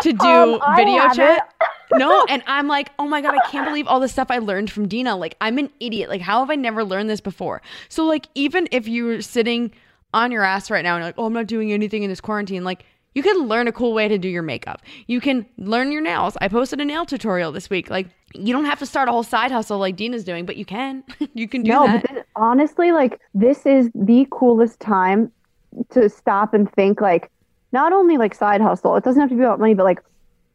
[0.03, 1.53] to do Um, video chat
[1.93, 4.71] no, and I'm like, oh my god, I can't believe all the stuff I learned
[4.71, 5.17] from Dina.
[5.17, 6.09] Like, I'm an idiot.
[6.09, 7.63] Like, how have I never learned this before?
[7.89, 9.73] So, like, even if you're sitting
[10.13, 12.21] on your ass right now and you're like, oh, I'm not doing anything in this
[12.21, 12.85] quarantine, like,
[13.15, 14.83] you can learn a cool way to do your makeup.
[15.07, 16.37] You can learn your nails.
[16.43, 17.89] I posted a nail tutorial this week.
[17.89, 20.65] Like, you don't have to start a whole side hustle like Dina's doing, but you
[20.65, 21.03] can.
[21.35, 21.81] you can do that.
[21.81, 22.07] no, that.
[22.13, 25.33] but honestly, like this is the coolest time
[25.91, 27.31] to stop and think like
[27.73, 30.01] not only like side hustle, it doesn't have to be about money, but like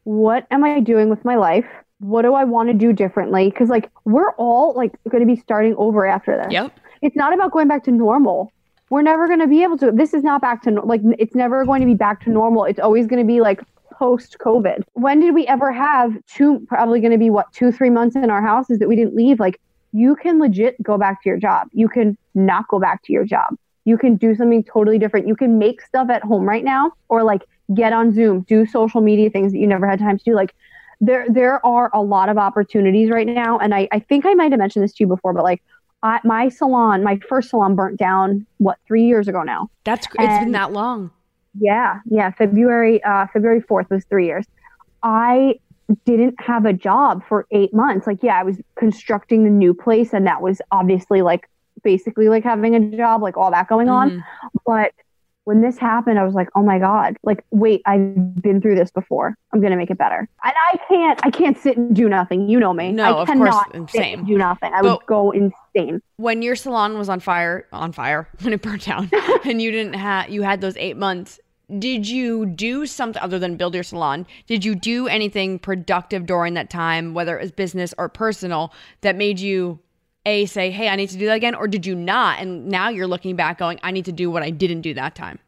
[0.03, 1.65] what am I doing with my life?
[1.99, 3.49] What do I want to do differently?
[3.49, 6.51] Because like we're all like going to be starting over after this.
[6.51, 6.77] Yep.
[7.01, 8.51] It's not about going back to normal.
[8.89, 9.91] We're never going to be able to.
[9.91, 12.65] This is not back to like it's never going to be back to normal.
[12.65, 13.61] It's always going to be like
[14.01, 14.81] post COVID.
[14.93, 18.31] When did we ever have two, probably going to be what, two, three months in
[18.31, 19.39] our houses that we didn't leave?
[19.39, 21.67] Like, you can legit go back to your job.
[21.71, 23.55] You can not go back to your job.
[23.85, 25.27] You can do something totally different.
[25.27, 27.43] You can make stuff at home right now or like
[27.73, 30.33] get on Zoom, do social media things that you never had time to do.
[30.33, 30.53] Like,
[30.99, 33.57] there, there are a lot of opportunities right now.
[33.57, 35.63] And I, I think I might have mentioned this to you before, but like,
[36.03, 39.69] I, my salon, my first salon burnt down, what, three years ago now.
[39.83, 41.11] That's, it's been that long.
[41.59, 42.31] Yeah, yeah.
[42.31, 44.45] February uh, February fourth was three years.
[45.03, 45.59] I
[46.05, 48.07] didn't have a job for eight months.
[48.07, 51.49] Like, yeah, I was constructing the new place, and that was obviously like
[51.83, 54.11] basically like having a job, like all that going on.
[54.11, 54.57] Mm-hmm.
[54.65, 54.93] But
[55.45, 58.91] when this happened, I was like, oh my God, like, wait, I've been through this
[58.91, 59.35] before.
[59.53, 60.29] I'm going to make it better.
[60.43, 62.47] And I can't, I can't sit and do nothing.
[62.47, 62.91] You know me.
[62.91, 64.25] No, I of cannot course, same.
[64.25, 64.71] do nothing.
[64.73, 66.01] I but would go insane.
[66.17, 69.09] When your salon was on fire, on fire, when it burnt down
[69.43, 71.39] and you didn't have, you had those eight months,
[71.79, 74.27] did you do something other than build your salon?
[74.45, 79.15] Did you do anything productive during that time, whether it was business or personal, that
[79.15, 79.79] made you
[80.25, 82.39] a say, "Hey, I need to do that again," or did you not?
[82.39, 85.15] And now you're looking back, going, "I need to do what I didn't do that
[85.15, 85.39] time."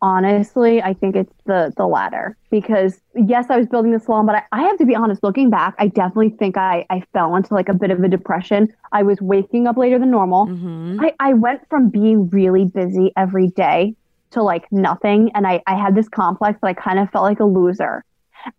[0.00, 4.36] Honestly, I think it's the the latter because yes, I was building the salon, but
[4.36, 5.22] I, I have to be honest.
[5.22, 8.72] Looking back, I definitely think I I fell into like a bit of a depression.
[8.92, 10.46] I was waking up later than normal.
[10.46, 11.00] Mm-hmm.
[11.00, 13.96] I I went from being really busy every day
[14.30, 15.30] to like nothing.
[15.34, 18.04] And I, I had this complex that I kind of felt like a loser.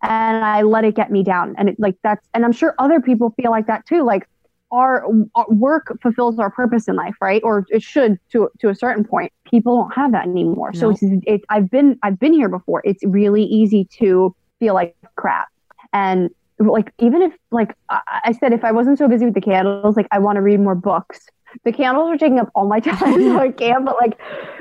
[0.02, 1.54] And I let it get me down.
[1.56, 4.02] And it like that's and I'm sure other people feel like that too.
[4.02, 4.28] Like
[4.72, 7.42] our, our work fulfills our purpose in life, right?
[7.44, 9.32] Or it should to to a certain point.
[9.44, 10.70] People don't have that anymore.
[10.74, 10.80] No.
[10.80, 12.82] So it's, it's I've been I've been here before.
[12.84, 15.48] It's really easy to feel like crap.
[15.92, 19.96] And like even if like I said, if I wasn't so busy with the candles,
[19.96, 21.26] like I want to read more books
[21.64, 23.84] the candles are taking up all my time, so I can't.
[23.84, 24.18] But like,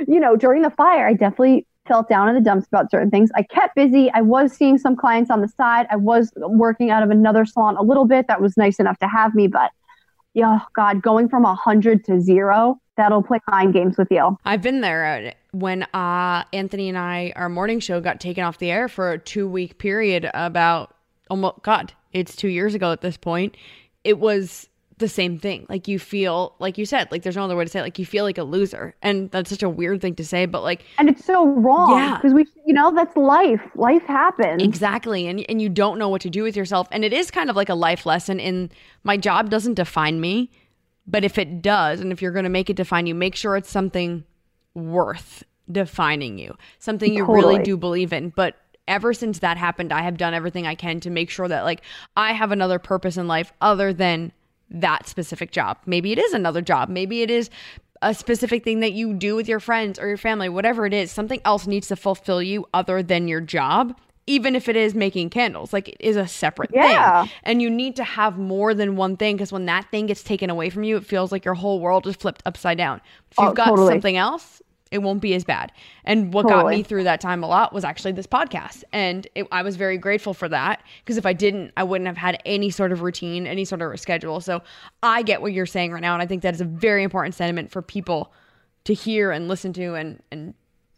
[0.07, 3.30] you know, during the fire, I definitely felt down in the dumps about certain things.
[3.36, 4.12] I kept busy.
[4.12, 5.88] I was seeing some clients on the side.
[5.89, 8.28] I was working out of another salon a little bit.
[8.28, 9.72] That was nice enough to have me, but
[10.34, 14.38] yeah, God, going from a hundred to zero, that'll play mind games with you.
[14.46, 18.58] I've been there uh, when uh, Anthony and I, our morning show got taken off
[18.58, 20.96] the air for a two week period about,
[21.30, 23.56] oh God, it's two years ago at this point.
[24.04, 24.70] It was
[25.00, 25.66] the same thing.
[25.68, 27.84] Like you feel, like you said, like there's no other way to say it.
[27.84, 30.62] Like you feel like a loser, and that's such a weird thing to say, but
[30.62, 31.97] like, and it's so wrong.
[31.97, 33.62] Yeah, because we, you know, that's life.
[33.76, 34.62] Life happens.
[34.62, 37.50] Exactly, and and you don't know what to do with yourself, and it is kind
[37.50, 38.39] of like a life lesson.
[38.39, 38.70] In
[39.04, 40.52] my job doesn't define me,
[41.08, 43.58] but if it does, and if you're going to make it define you, make sure
[43.58, 44.24] it's something
[44.76, 47.39] worth defining you, something you totally.
[47.39, 48.30] really do believe in.
[48.30, 48.56] But
[48.88, 51.82] ever since that happened, I have done everything I can to make sure that like
[52.18, 54.34] I have another purpose in life other than
[54.72, 55.78] that specific job.
[55.86, 56.89] Maybe it is another job.
[56.89, 57.49] Maybe it is
[58.01, 61.11] a specific thing that you do with your friends or your family, whatever it is.
[61.11, 63.97] Something else needs to fulfill you other than your job.
[64.28, 67.24] Even if it is making candles, like it is a separate yeah.
[67.24, 67.32] thing.
[67.43, 70.51] And you need to have more than one thing because when that thing gets taken
[70.51, 73.01] away from you, it feels like your whole world is flipped upside down.
[73.32, 73.91] If you've oh, got totally.
[73.91, 74.61] something else,
[74.92, 75.72] it won't be as bad.
[76.04, 76.62] And what totally.
[76.62, 78.84] got me through that time a lot was actually this podcast.
[78.92, 82.18] And it, I was very grateful for that because if I didn't, I wouldn't have
[82.18, 84.42] had any sort of routine, any sort of schedule.
[84.42, 84.62] So
[85.04, 86.14] I get what you're saying right now.
[86.14, 88.34] And I think that is a very important sentiment for people
[88.86, 90.54] to hear and listen to and, and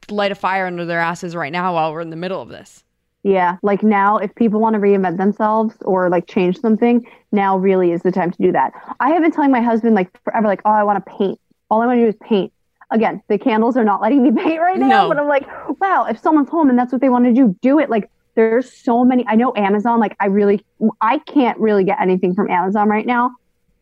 [0.10, 2.84] light a fire under their asses right now while we're in the middle of this.
[3.24, 7.92] Yeah, like now, if people want to reinvent themselves or like change something, now really
[7.92, 8.74] is the time to do that.
[9.00, 11.39] I have been telling my husband like forever, like, oh, I want to paint.
[11.70, 12.52] All I want to do is paint
[12.92, 15.08] again, the candles are not letting me paint right now, no.
[15.08, 15.48] but I'm like,
[15.80, 17.89] wow, if someone's home and that's what they want to do, do it.
[17.89, 19.26] Like there's so many.
[19.28, 20.00] I know Amazon.
[20.00, 20.66] Like I really,
[21.02, 23.32] I can't really get anything from Amazon right now.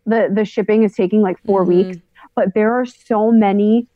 [0.06, 1.70] The the shipping is taking like 4 mm-hmm.
[1.70, 1.98] weeks,
[2.36, 3.88] but there are so many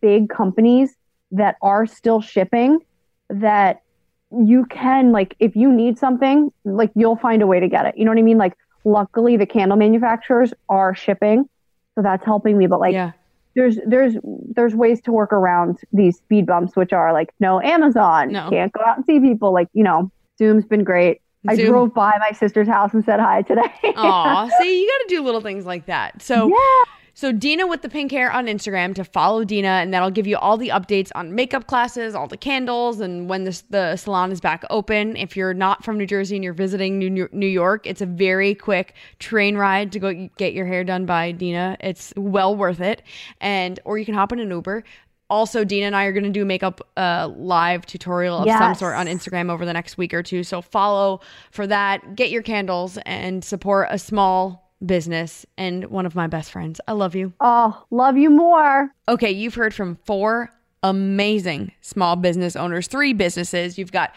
[0.00, 0.94] big companies
[1.32, 2.80] that are still shipping
[3.28, 3.82] that
[4.30, 7.96] you can like if you need something like you'll find a way to get it
[7.96, 8.54] you know what i mean like
[8.84, 11.48] luckily the candle manufacturers are shipping
[11.94, 13.12] so that's helping me but like yeah
[13.56, 14.14] there's there's
[14.54, 18.50] there's ways to work around these speed bumps, which are like no Amazon, no.
[18.50, 19.52] can't go out and see people.
[19.52, 21.22] Like you know, Zoom's been great.
[21.50, 21.66] Zoom.
[21.66, 23.72] I drove by my sister's house and said hi today.
[23.96, 26.20] Aw, see, you got to do little things like that.
[26.22, 26.92] So yeah.
[27.16, 30.36] So Dina with the pink hair on Instagram to follow Dina, and that'll give you
[30.36, 34.38] all the updates on makeup classes, all the candles, and when the, the salon is
[34.38, 35.16] back open.
[35.16, 38.54] If you're not from New Jersey and you're visiting New, New York, it's a very
[38.54, 41.78] quick train ride to go get your hair done by Dina.
[41.80, 43.00] It's well worth it,
[43.40, 44.84] and or you can hop in an Uber
[45.28, 48.60] also dina and i are going to do a makeup uh, live tutorial of yes.
[48.60, 52.30] some sort on instagram over the next week or two so follow for that get
[52.30, 56.80] your candles and support a small business and one of my best friends.
[56.86, 57.32] I love you.
[57.40, 58.90] Oh, love you more.
[59.08, 60.50] Okay, you've heard from four
[60.82, 63.78] amazing small business owners, three businesses.
[63.78, 64.14] You've got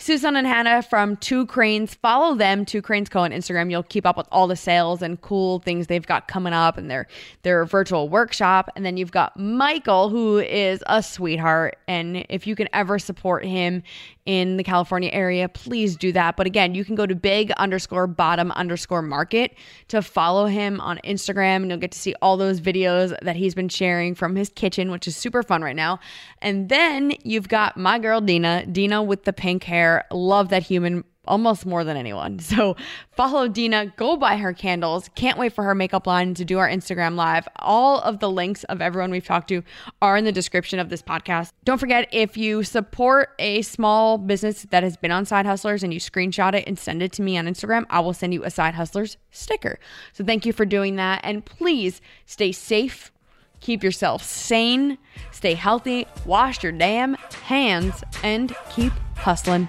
[0.00, 1.92] Susan and Hannah from Two Cranes.
[1.92, 3.20] Follow them, Two Cranes Co.
[3.20, 3.70] on Instagram.
[3.70, 6.90] You'll keep up with all the sales and cool things they've got coming up and
[6.90, 7.06] their
[7.42, 8.70] their virtual workshop.
[8.74, 11.76] And then you've got Michael, who is a sweetheart.
[11.86, 13.82] And if you can ever support him
[14.24, 16.36] in the California area, please do that.
[16.36, 19.54] But again, you can go to big underscore bottom underscore market
[19.88, 23.54] to follow him on Instagram and you'll get to see all those videos that he's
[23.54, 25.98] been sharing from his kitchen, which is super fun right now.
[26.40, 29.89] And then you've got my girl Dina, Dina with the pink hair.
[30.10, 32.38] Love that human almost more than anyone.
[32.50, 32.74] So
[33.12, 35.08] follow Dina, go buy her candles.
[35.14, 37.46] Can't wait for her makeup line to do our Instagram live.
[37.60, 39.62] All of the links of everyone we've talked to
[40.02, 41.52] are in the description of this podcast.
[41.64, 45.94] Don't forget if you support a small business that has been on Side Hustlers and
[45.94, 48.50] you screenshot it and send it to me on Instagram, I will send you a
[48.50, 49.78] Side Hustlers sticker.
[50.12, 53.12] So thank you for doing that and please stay safe.
[53.60, 54.98] Keep yourself sane,
[55.32, 59.68] stay healthy, wash your damn hands, and keep hustling.